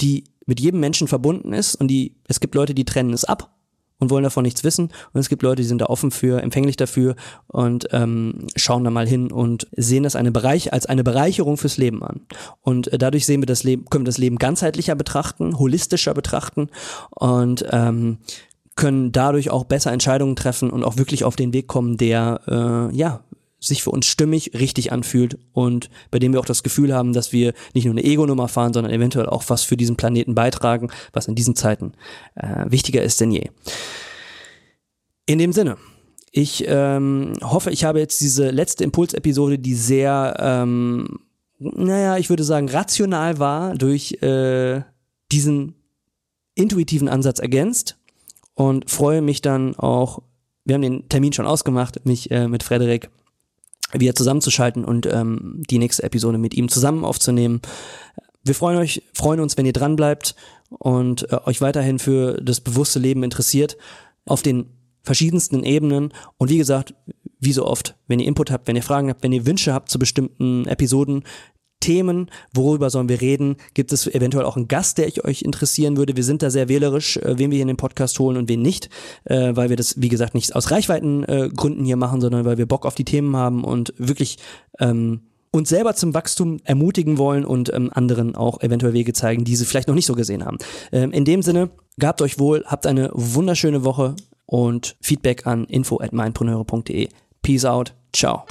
die 0.00 0.24
mit 0.46 0.58
jedem 0.58 0.80
Menschen 0.80 1.06
verbunden 1.06 1.52
ist 1.52 1.76
und 1.76 1.88
die, 1.88 2.16
es 2.26 2.40
gibt 2.40 2.54
Leute, 2.56 2.74
die 2.74 2.84
trennen 2.84 3.12
es 3.12 3.24
ab 3.24 3.57
und 3.98 4.10
wollen 4.10 4.24
davon 4.24 4.44
nichts 4.44 4.64
wissen 4.64 4.90
und 5.12 5.20
es 5.20 5.28
gibt 5.28 5.42
Leute, 5.42 5.62
die 5.62 5.68
sind 5.68 5.80
da 5.80 5.86
offen 5.86 6.10
für, 6.10 6.42
empfänglich 6.42 6.76
dafür 6.76 7.16
und 7.46 7.88
ähm, 7.92 8.46
schauen 8.56 8.84
da 8.84 8.90
mal 8.90 9.06
hin 9.08 9.30
und 9.32 9.66
sehen 9.76 10.02
das 10.02 10.16
eine 10.16 10.32
Bereich 10.32 10.72
als 10.72 10.86
eine 10.86 11.04
Bereicherung 11.04 11.56
fürs 11.56 11.76
Leben 11.78 12.02
an. 12.02 12.20
Und 12.62 12.92
äh, 12.92 12.98
dadurch 12.98 13.26
sehen 13.26 13.42
wir 13.42 13.46
das 13.46 13.64
Leben, 13.64 13.84
können 13.86 14.04
wir 14.04 14.10
das 14.10 14.18
Leben 14.18 14.36
ganzheitlicher 14.36 14.94
betrachten, 14.94 15.58
holistischer 15.58 16.14
betrachten 16.14 16.68
und 17.10 17.64
ähm, 17.70 18.18
können 18.76 19.10
dadurch 19.10 19.50
auch 19.50 19.64
besser 19.64 19.92
Entscheidungen 19.92 20.36
treffen 20.36 20.70
und 20.70 20.84
auch 20.84 20.96
wirklich 20.96 21.24
auf 21.24 21.34
den 21.34 21.52
Weg 21.52 21.66
kommen, 21.66 21.96
der 21.96 22.40
äh, 22.46 22.96
ja 22.96 23.20
sich 23.60 23.82
für 23.82 23.90
uns 23.90 24.06
stimmig 24.06 24.52
richtig 24.54 24.92
anfühlt 24.92 25.38
und 25.52 25.90
bei 26.10 26.18
dem 26.18 26.32
wir 26.32 26.40
auch 26.40 26.44
das 26.44 26.62
Gefühl 26.62 26.94
haben, 26.94 27.12
dass 27.12 27.32
wir 27.32 27.54
nicht 27.74 27.84
nur 27.84 27.92
eine 27.92 28.04
Ego-Nummer 28.04 28.48
fahren, 28.48 28.72
sondern 28.72 28.92
eventuell 28.92 29.26
auch 29.26 29.44
was 29.48 29.64
für 29.64 29.76
diesen 29.76 29.96
Planeten 29.96 30.34
beitragen, 30.34 30.90
was 31.12 31.26
in 31.26 31.34
diesen 31.34 31.56
Zeiten 31.56 31.92
äh, 32.36 32.66
wichtiger 32.68 33.02
ist 33.02 33.20
denn 33.20 33.32
je. 33.32 33.50
In 35.26 35.38
dem 35.38 35.52
Sinne, 35.52 35.76
ich 36.30 36.64
ähm, 36.66 37.32
hoffe, 37.42 37.70
ich 37.70 37.84
habe 37.84 37.98
jetzt 37.98 38.20
diese 38.20 38.50
letzte 38.50 38.84
Impulsepisode, 38.84 39.58
die 39.58 39.74
sehr, 39.74 40.36
ähm, 40.38 41.18
naja, 41.58 42.16
ich 42.16 42.30
würde 42.30 42.44
sagen, 42.44 42.68
rational 42.68 43.38
war, 43.38 43.74
durch 43.74 44.22
äh, 44.22 44.82
diesen 45.32 45.74
intuitiven 46.54 47.08
Ansatz 47.08 47.40
ergänzt 47.40 47.96
und 48.54 48.90
freue 48.90 49.22
mich 49.22 49.42
dann 49.42 49.74
auch, 49.76 50.22
wir 50.64 50.74
haben 50.74 50.82
den 50.82 51.08
Termin 51.08 51.32
schon 51.32 51.46
ausgemacht, 51.46 52.04
mich 52.04 52.30
äh, 52.30 52.48
mit 52.48 52.62
Frederik 52.62 53.10
wieder 53.92 54.14
zusammenzuschalten 54.14 54.84
und 54.84 55.06
ähm, 55.06 55.62
die 55.68 55.78
nächste 55.78 56.02
Episode 56.02 56.38
mit 56.38 56.54
ihm 56.54 56.68
zusammen 56.68 57.04
aufzunehmen. 57.04 57.60
Wir 58.44 58.54
freuen 58.54 58.78
euch, 58.78 59.02
freuen 59.14 59.40
uns, 59.40 59.56
wenn 59.56 59.66
ihr 59.66 59.72
dran 59.72 59.96
bleibt 59.96 60.34
und 60.70 61.30
äh, 61.32 61.38
euch 61.44 61.60
weiterhin 61.60 61.98
für 61.98 62.40
das 62.42 62.60
bewusste 62.60 62.98
Leben 62.98 63.22
interessiert 63.22 63.76
auf 64.26 64.42
den 64.42 64.66
verschiedensten 65.02 65.62
Ebenen. 65.62 66.12
Und 66.36 66.50
wie 66.50 66.58
gesagt, 66.58 66.94
wie 67.40 67.52
so 67.52 67.66
oft, 67.66 67.96
wenn 68.08 68.20
ihr 68.20 68.26
Input 68.26 68.50
habt, 68.50 68.68
wenn 68.68 68.76
ihr 68.76 68.82
Fragen 68.82 69.08
habt, 69.08 69.22
wenn 69.22 69.32
ihr 69.32 69.46
Wünsche 69.46 69.72
habt 69.72 69.90
zu 69.90 69.98
bestimmten 69.98 70.66
Episoden, 70.66 71.24
Themen, 71.80 72.30
worüber 72.52 72.90
sollen 72.90 73.08
wir 73.08 73.20
reden? 73.20 73.56
Gibt 73.74 73.92
es 73.92 74.06
eventuell 74.06 74.44
auch 74.44 74.56
einen 74.56 74.68
Gast, 74.68 74.98
der 74.98 75.06
ich 75.06 75.24
euch 75.24 75.42
interessieren 75.42 75.96
würde? 75.96 76.16
Wir 76.16 76.24
sind 76.24 76.42
da 76.42 76.50
sehr 76.50 76.68
wählerisch, 76.68 77.16
äh, 77.18 77.38
wen 77.38 77.50
wir 77.50 77.56
hier 77.56 77.62
in 77.62 77.68
den 77.68 77.76
Podcast 77.76 78.18
holen 78.18 78.36
und 78.36 78.48
wen 78.48 78.62
nicht, 78.62 78.88
äh, 79.24 79.54
weil 79.54 79.68
wir 79.68 79.76
das, 79.76 80.00
wie 80.00 80.08
gesagt, 80.08 80.34
nicht 80.34 80.54
aus 80.54 80.70
Reichweitengründen 80.70 81.82
äh, 81.82 81.86
hier 81.86 81.96
machen, 81.96 82.20
sondern 82.20 82.44
weil 82.44 82.58
wir 82.58 82.66
Bock 82.66 82.86
auf 82.86 82.94
die 82.94 83.04
Themen 83.04 83.36
haben 83.36 83.64
und 83.64 83.94
wirklich 83.96 84.38
ähm, 84.80 85.20
uns 85.50 85.68
selber 85.68 85.94
zum 85.94 86.14
Wachstum 86.14 86.58
ermutigen 86.64 87.18
wollen 87.18 87.44
und 87.44 87.72
ähm, 87.72 87.90
anderen 87.92 88.34
auch 88.34 88.60
eventuell 88.60 88.92
Wege 88.92 89.12
zeigen, 89.12 89.44
die 89.44 89.56
sie 89.56 89.64
vielleicht 89.64 89.88
noch 89.88 89.94
nicht 89.94 90.06
so 90.06 90.14
gesehen 90.14 90.44
haben. 90.44 90.58
Ähm, 90.92 91.12
in 91.12 91.24
dem 91.24 91.42
Sinne, 91.42 91.70
gabt 91.98 92.22
euch 92.22 92.38
wohl, 92.38 92.64
habt 92.66 92.86
eine 92.86 93.10
wunderschöne 93.12 93.84
Woche 93.84 94.14
und 94.46 94.96
Feedback 95.00 95.46
an 95.46 95.64
info 95.64 96.00
at. 96.00 96.12
Peace 97.42 97.64
out. 97.64 97.94
Ciao. 98.12 98.44